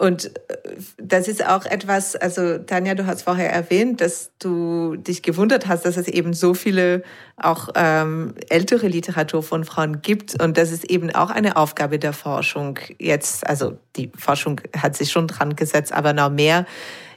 Und 0.00 0.34
äh, 0.48 0.78
das 0.96 1.28
ist 1.28 1.46
auch 1.46 1.66
etwas, 1.66 2.16
also 2.16 2.56
Tanja, 2.56 2.94
du 2.94 3.04
hast 3.04 3.22
vorher 3.22 3.52
erwähnt, 3.52 4.00
dass 4.00 4.32
du 4.38 4.96
dich 4.96 5.22
gewundert 5.22 5.68
hast, 5.68 5.84
dass 5.84 5.98
es 5.98 6.08
eben 6.08 6.32
so 6.32 6.54
viele 6.54 7.02
auch 7.36 7.68
ähm, 7.74 8.32
ältere 8.48 8.88
Literatur 8.88 9.42
von 9.42 9.64
Frauen 9.64 10.00
gibt. 10.00 10.42
Und 10.42 10.56
das 10.56 10.72
ist 10.72 10.90
eben 10.90 11.14
auch 11.14 11.28
eine 11.28 11.56
Aufgabe 11.56 11.98
der 11.98 12.14
Forschung 12.14 12.78
jetzt, 12.98 13.46
also 13.46 13.78
die 13.96 14.10
Forschung 14.16 14.62
hat 14.74 14.96
sich 14.96 15.12
schon 15.12 15.28
dran 15.28 15.54
gesetzt, 15.54 15.92
aber 15.92 16.14
noch 16.14 16.30
mehr 16.30 16.64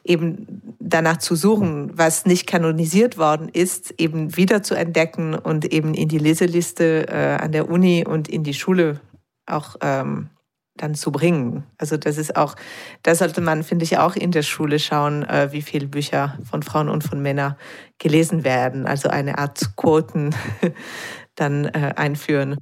eben 0.04 0.76
danach 0.82 1.20
zu 1.20 1.36
suchen, 1.36 1.92
was 1.98 2.26
nicht 2.26 2.48
kanonisiert 2.48 3.18
worden 3.18 3.48
ist, 3.48 3.94
eben 3.98 4.36
wieder 4.36 4.62
zu 4.62 4.76
entdecken 4.76 5.36
und 5.36 5.72
eben 5.72 5.94
in 5.94 6.10
die 6.10 6.18
Leseliste 6.18 7.08
äh, 7.08 7.38
an 7.42 7.54
der 7.54 7.70
Uni 7.70 8.04
und 8.06 8.28
in 8.28 8.44
die 8.44 8.54
Schule 8.54 9.00
auch 9.46 9.78
ähm, 9.80 10.28
dann 10.76 10.96
zu 10.96 11.12
bringen. 11.12 11.66
Also 11.78 11.98
das 11.98 12.18
ist 12.18 12.36
auch, 12.36 12.56
da 13.04 13.16
sollte 13.16 13.42
man, 13.42 13.64
finde 13.64 13.84
ich, 13.86 13.98
auch 13.98 14.16
in 14.16 14.32
der 14.32 14.42
Schule 14.42 14.80
schauen, 14.80 15.24
äh, 15.24 15.50
wie 15.52 15.62
viele 15.62 15.88
Bücher 15.88 16.38
von 16.50 16.64
Frauen 16.64 16.90
und 16.90 17.04
von 17.04 17.22
Männern 17.22 17.56
gelesen 18.00 18.44
werden. 18.44 18.88
Also 18.88 19.10
eine 19.10 19.38
Art 19.38 19.76
Quoten 19.76 20.36
dann 21.36 21.66
äh, 21.66 21.94
einführen. 21.96 22.58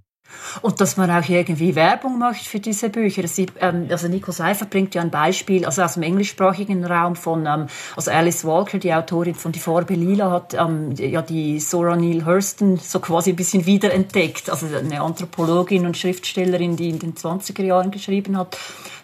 Und 0.61 0.81
dass 0.81 0.97
man 0.97 1.09
auch 1.09 1.27
irgendwie 1.27 1.75
Werbung 1.75 2.17
macht 2.17 2.41
für 2.41 2.59
diese 2.59 2.89
Bücher. 2.89 3.23
Ähm, 3.59 3.87
also 3.89 4.07
Nico 4.07 4.31
Seifer 4.31 4.65
bringt 4.65 4.95
ja 4.95 5.01
ein 5.01 5.11
Beispiel, 5.11 5.65
also 5.65 5.81
aus 5.81 5.95
dem 5.95 6.03
englischsprachigen 6.03 6.83
Raum 6.85 7.15
von, 7.15 7.45
ähm, 7.45 7.67
also 7.95 8.11
Alice 8.11 8.45
Walker, 8.45 8.77
die 8.77 8.93
Autorin 8.93 9.35
von 9.35 9.51
Die 9.51 9.59
Farbe 9.59 9.93
Lila, 9.93 10.31
hat 10.31 10.53
ähm, 10.53 10.93
ja 10.97 11.21
die 11.21 11.59
Sora 11.59 11.95
Neale 11.95 12.25
Hurston 12.25 12.77
so 12.77 12.99
quasi 12.99 13.31
ein 13.31 13.35
bisschen 13.35 13.65
wiederentdeckt. 13.65 14.49
Also 14.49 14.67
eine 14.75 15.01
Anthropologin 15.01 15.85
und 15.85 15.97
Schriftstellerin, 15.97 16.75
die 16.75 16.89
in 16.89 16.99
den 16.99 17.15
20er 17.15 17.63
Jahren 17.63 17.91
geschrieben 17.91 18.37
hat, 18.37 18.57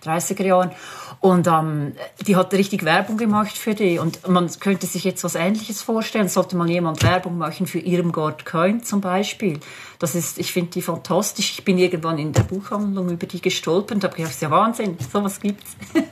30er 0.03 0.43
Jahren. 0.43 0.71
Und 1.19 1.47
ähm, 1.47 1.93
die 2.25 2.35
hat 2.35 2.53
richtig 2.53 2.85
Werbung 2.85 3.17
gemacht 3.17 3.57
für 3.57 3.73
die. 3.73 3.97
Und 3.97 4.27
man 4.27 4.49
könnte 4.59 4.85
sich 4.85 5.03
jetzt 5.03 5.23
was 5.23 5.35
Ähnliches 5.35 5.81
vorstellen. 5.81 6.29
Sollte 6.29 6.55
mal 6.55 6.69
jemand 6.69 7.01
Werbung 7.03 7.37
machen 7.37 7.65
für 7.65 7.79
Irmgard 7.79 8.45
Coin 8.45 8.83
zum 8.83 9.01
Beispiel. 9.01 9.59
Das 9.99 10.13
ist, 10.13 10.37
ich 10.37 10.53
finde 10.53 10.71
die 10.71 10.81
fantastisch. 10.81 11.16
Ich 11.37 11.63
bin 11.63 11.77
irgendwann 11.77 12.17
in 12.17 12.31
der 12.31 12.43
Buchhandlung 12.43 13.09
über 13.09 13.27
die 13.27 13.41
gestolpert 13.41 14.03
habe 14.03 14.15
gedacht, 14.15 14.29
das 14.29 14.35
ist 14.35 14.41
ja 14.41 14.51
Wahnsinn, 14.51 14.97
sowas 15.11 15.39
gibt's. 15.39 15.75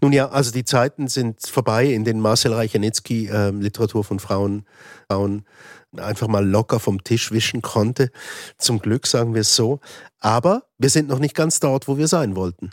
Nun 0.00 0.12
ja, 0.12 0.28
also 0.30 0.50
die 0.50 0.64
Zeiten 0.64 1.06
sind 1.06 1.46
vorbei, 1.46 1.86
in 1.86 2.04
denen 2.04 2.20
Marcel 2.20 2.52
Reichenetsky 2.52 3.28
äh, 3.28 3.50
Literatur 3.50 4.02
von 4.02 4.18
Frauen, 4.18 4.66
Frauen 5.08 5.44
einfach 5.96 6.26
mal 6.26 6.44
locker 6.44 6.80
vom 6.80 7.04
Tisch 7.04 7.30
wischen 7.30 7.62
konnte. 7.62 8.10
Zum 8.58 8.80
Glück 8.80 9.06
sagen 9.06 9.34
wir 9.34 9.42
es 9.42 9.54
so. 9.54 9.78
Aber 10.18 10.64
wir 10.78 10.90
sind 10.90 11.08
noch 11.08 11.18
nicht 11.18 11.36
ganz 11.36 11.60
dort, 11.60 11.86
wo 11.86 11.98
wir 11.98 12.08
sein 12.08 12.34
wollten. 12.34 12.70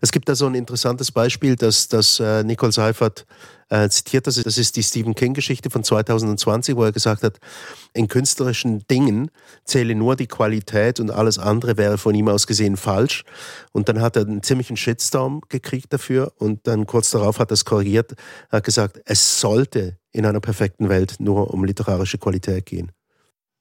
Es 0.00 0.12
gibt 0.12 0.28
da 0.28 0.34
so 0.34 0.46
ein 0.46 0.54
interessantes 0.54 1.12
Beispiel, 1.12 1.56
dass, 1.56 1.88
dass 1.88 2.20
äh, 2.20 2.42
Nicole 2.44 2.72
Seifert 2.72 3.26
äh, 3.68 3.88
zitiert. 3.88 4.26
Das 4.26 4.36
ist, 4.36 4.46
das 4.46 4.58
ist 4.58 4.76
die 4.76 4.82
Stephen 4.82 5.14
King-Geschichte 5.14 5.70
von 5.70 5.84
2020, 5.84 6.76
wo 6.76 6.84
er 6.84 6.92
gesagt 6.92 7.22
hat, 7.22 7.38
in 7.92 8.08
künstlerischen 8.08 8.86
Dingen 8.88 9.30
zähle 9.64 9.94
nur 9.94 10.16
die 10.16 10.26
Qualität 10.26 11.00
und 11.00 11.10
alles 11.10 11.38
andere 11.38 11.76
wäre 11.76 11.98
von 11.98 12.14
ihm 12.14 12.28
aus 12.28 12.46
gesehen 12.46 12.76
falsch. 12.76 13.24
Und 13.72 13.88
dann 13.88 14.00
hat 14.00 14.16
er 14.16 14.22
einen 14.22 14.42
ziemlichen 14.42 14.76
Shitstorm 14.76 15.42
gekriegt 15.48 15.92
dafür 15.92 16.32
und 16.36 16.66
dann 16.66 16.86
kurz 16.86 17.10
darauf 17.10 17.38
hat 17.38 17.50
er 17.50 17.54
es 17.54 17.64
korrigiert, 17.64 18.14
hat 18.50 18.64
gesagt, 18.64 19.00
es 19.04 19.40
sollte 19.40 19.98
in 20.12 20.26
einer 20.26 20.40
perfekten 20.40 20.88
Welt 20.88 21.16
nur 21.18 21.52
um 21.52 21.64
literarische 21.64 22.18
Qualität 22.18 22.66
gehen. 22.66 22.92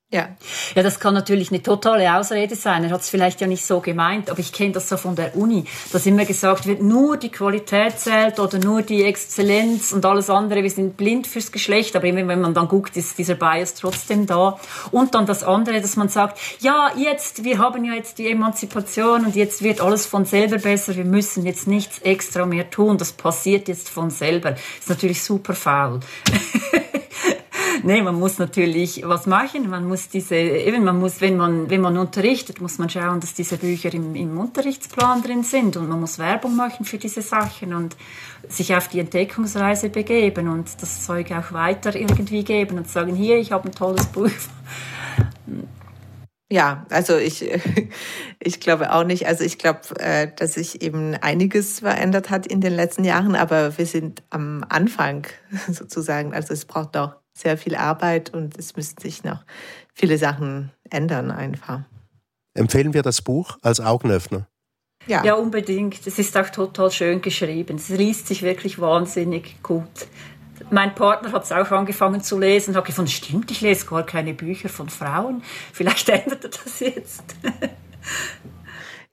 Ja. 0.10 0.30
Ja, 0.74 0.84
das 0.84 1.02
kann 1.02 1.14
natürlich 1.14 1.52
eine 1.52 1.62
totale 1.62 2.16
Ausrede 2.16 2.56
sein. 2.56 2.86
Er 2.86 2.92
hat 2.92 3.02
es 3.02 3.10
vielleicht 3.10 3.42
ja 3.42 3.48
nicht 3.48 3.66
so 3.66 3.82
gemeint, 3.82 4.30
aber 4.30 4.40
ich 4.40 4.54
kenne 4.54 4.72
das 4.72 4.88
so 4.88 4.96
von 4.96 5.18
der 5.18 5.36
Uni, 5.36 5.66
dass 5.92 6.06
immer 6.06 6.24
gesagt 6.24 6.66
wird, 6.66 6.82
nur 6.82 7.18
die 7.18 7.28
Qualität 7.28 8.00
zählt 8.00 8.40
oder 8.40 8.58
nur 8.58 8.84
die 8.84 9.04
Exzellenz 9.04 9.92
und 9.92 10.06
alles 10.06 10.30
andere, 10.30 10.64
wir 10.64 10.70
sind 10.70 10.96
blind 10.96 11.28
fürs 11.28 11.52
Geschlecht, 11.52 11.94
aber 11.98 12.06
immer 12.06 12.26
wenn 12.26 12.40
man 12.40 12.54
dann 12.54 12.70
guckt, 12.70 12.96
ist 12.96 13.18
dieser 13.18 13.36
Bias 13.36 13.74
trotzdem 13.74 14.26
da. 14.26 14.58
Und 14.92 15.14
dann 15.14 15.26
das 15.26 15.44
andere, 15.44 15.82
dass 15.82 15.98
man 15.98 16.08
sagt, 16.08 16.40
ja, 16.62 16.90
jetzt, 16.96 17.44
wir 17.44 17.58
haben 17.58 17.84
ja 17.84 17.94
jetzt 17.94 18.18
die 18.18 18.30
Emanzipation 18.30 19.26
und 19.26 19.36
jetzt 19.36 19.62
wird 19.62 19.82
alles 19.82 20.06
von 20.06 20.24
selber 20.24 20.58
besser, 20.58 20.96
wir 20.96 21.04
müssen 21.04 21.46
jetzt 21.46 21.68
nichts 21.68 22.00
extra 22.00 22.46
mehr 22.46 22.70
tun, 22.70 22.98
das 22.98 23.12
passiert 23.12 23.68
jetzt 23.68 23.90
von 23.90 24.10
selber. 24.10 24.56
Ist 24.80 24.88
natürlich 24.88 25.22
super 25.22 25.54
faul. 25.54 26.00
nee, 27.84 28.02
man 28.02 28.16
muss 28.16 28.38
natürlich 28.38 29.02
was 29.06 29.26
machen. 29.26 29.70
Man 29.70 29.88
muss 29.88 30.10
diese, 30.10 30.36
eben, 30.36 30.84
man 30.84 31.00
muss, 31.00 31.22
wenn 31.22 31.38
man, 31.38 31.70
wenn 31.70 31.82
man 31.82 31.98
unterrichtet, 31.98 32.62
muss 32.62 32.78
man 32.78 32.90
schauen, 32.90 33.20
dass 33.20 33.34
diese 33.34 33.58
Bücher 33.58 33.94
im, 33.94 34.16
im 34.16 34.38
Unterrichtsplan 34.38 35.24
drin 35.24 35.44
sind 35.44 35.78
und 35.78 35.88
man 35.90 36.00
muss 36.00 36.20
Werbung 36.20 36.56
machen 36.56 36.86
für 36.86 36.98
diese 36.98 37.22
Sachen 37.22 37.74
und 37.74 37.96
sich 38.48 38.76
auf 38.76 38.88
die 38.88 39.00
Entdeckungsreise 39.00 39.90
begeben 39.90 40.48
und 40.48 40.82
das 40.82 41.06
Zeug 41.06 41.32
auch 41.32 41.52
weiter 41.52 41.96
irgendwie 41.96 42.44
geben 42.44 42.78
und 42.78 42.90
sagen, 42.90 43.16
hier, 43.16 43.38
ich 43.38 43.52
habe 43.52 43.70
ein 43.70 43.74
tolles 43.74 44.06
Buch. 44.08 44.30
Ja, 46.50 46.86
also 46.90 47.18
ich, 47.18 47.46
ich 48.40 48.60
glaube 48.60 48.94
auch 48.94 49.04
nicht. 49.04 49.28
Also 49.28 49.44
ich 49.44 49.58
glaube, 49.58 49.82
äh, 50.00 50.32
dass 50.34 50.54
sich 50.54 50.82
eben 50.82 51.16
einiges 51.16 51.82
verändert 51.82 52.30
hat 52.30 52.48
in 52.48 52.62
den 52.62 52.74
letzten 52.74 53.04
Jahren, 53.04 53.36
aber 53.36 53.78
wir 53.78 53.86
sind 53.86 54.24
am 54.30 54.64
Anfang 54.70 55.28
sozusagen. 55.68 56.34
Also 56.34 56.54
es 56.54 56.66
braucht 56.66 56.96
auch 56.96 57.16
sehr 57.38 57.58
viel 57.58 57.76
Arbeit 57.76 58.34
und 58.34 58.58
es 58.58 58.76
müssten 58.76 59.02
sich 59.02 59.24
noch 59.24 59.44
viele 59.94 60.18
Sachen 60.18 60.72
ändern 60.90 61.32
einfach. 61.32 61.82
Empfehlen 62.54 62.94
wir 62.94 63.04
das 63.04 63.22
Buch 63.22 63.58
als 63.62 63.80
Augenöffner? 63.80 64.48
Ja. 65.06 65.24
ja, 65.24 65.36
unbedingt. 65.36 66.06
Es 66.06 66.20
ist 66.20 66.36
auch 66.36 66.50
total 66.50 66.92
schön 66.92 67.22
geschrieben. 67.22 67.78
Es 67.78 67.90
liest 67.90 68.28
sich 68.28 68.42
wirklich 68.42 68.80
wahnsinnig 68.80 69.62
gut. 69.64 70.08
Mein 70.70 70.96
Partner 70.96 71.32
hat 71.32 71.44
es 71.46 71.52
auch 71.52 71.72
angefangen 71.72 72.22
zu 72.22 72.38
lesen 72.40 72.72
und 72.72 72.78
hat 72.78 72.86
gefunden, 72.86 73.12
stimmt, 73.12 73.52
ich 73.52 73.62
lese 73.62 73.86
gar 73.86 74.06
keine 74.06 74.34
Bücher 74.34 74.70
von 74.70 74.90
Frauen. 74.90 75.44
Vielleicht 75.72 76.10
ändert 76.10 76.44
er 76.44 76.50
das 76.50 76.80
jetzt. 76.80 77.24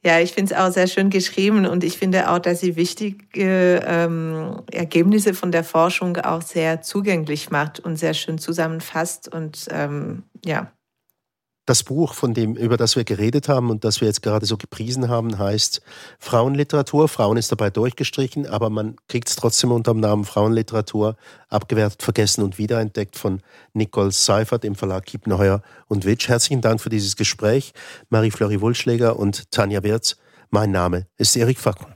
Ja, 0.07 0.21
ich 0.21 0.33
finde 0.33 0.53
es 0.53 0.61
auch 0.61 0.71
sehr 0.71 0.87
schön 0.87 1.09
geschrieben 1.09 1.65
und 1.67 1.83
ich 1.83 1.97
finde 1.97 2.29
auch, 2.31 2.39
dass 2.39 2.61
sie 2.61 2.77
wichtige 2.77 3.83
ähm, 3.87 4.63
Ergebnisse 4.71 5.33
von 5.33 5.51
der 5.51 5.65
Forschung 5.65 6.19
auch 6.19 6.43
sehr 6.43 6.83
zugänglich 6.83 7.51
macht 7.51 7.81
und 7.81 7.97
sehr 7.97 8.13
schön 8.13 8.37
zusammenfasst 8.37 9.33
und 9.33 9.67
ähm, 9.71 10.25
ja, 10.45 10.71
das 11.67 11.83
Buch, 11.83 12.15
von 12.15 12.35
dem, 12.35 12.57
über 12.57 12.77
das 12.77 12.97
wir 12.97 13.05
geredet 13.05 13.49
haben 13.49 13.71
und 13.71 13.85
das 13.85 14.01
wir 14.01 14.09
jetzt 14.09 14.23
gerade 14.23 14.45
so 14.45 14.57
gepriesen 14.57 15.09
haben, 15.09 15.39
heißt 15.39 15.81
Frauenliteratur. 16.19 17.09
Frauen 17.09 17.37
ist 17.37 17.51
dabei 17.53 17.71
durchgestrichen, 17.71 18.47
aber 18.47 18.69
man 18.71 18.97
kriegt 19.09 19.29
es 19.29 19.37
trotzdem 19.37 19.73
unter 19.73 19.93
dem 19.93 20.01
Namen 20.01 20.25
Frauenliteratur, 20.25 21.17
abgewertet, 21.49 22.03
vergessen 22.03 22.43
und 22.43 22.59
wiederentdeckt 22.59 23.17
von 23.17 23.41
Nicole 23.73 24.13
Seifert 24.13 24.65
im 24.65 24.75
Verlag 24.75 25.07
Kiepenheuer 25.07 25.63
und 25.89 26.05
Witsch. 26.05 26.29
Herzlichen 26.29 26.61
Dank 26.61 26.81
für 26.81 26.91
dieses 26.91 27.17
Gespräch, 27.17 27.73
Marie-Fleury 28.11 28.61
Wulschläger 28.61 29.19
und 29.19 29.51
Tanja 29.51 29.83
Wirz. 29.83 30.17
Mein 30.51 30.71
Name 30.71 31.07
ist 31.17 31.35
Erik 31.37 31.59
Fackmann. 31.59 31.94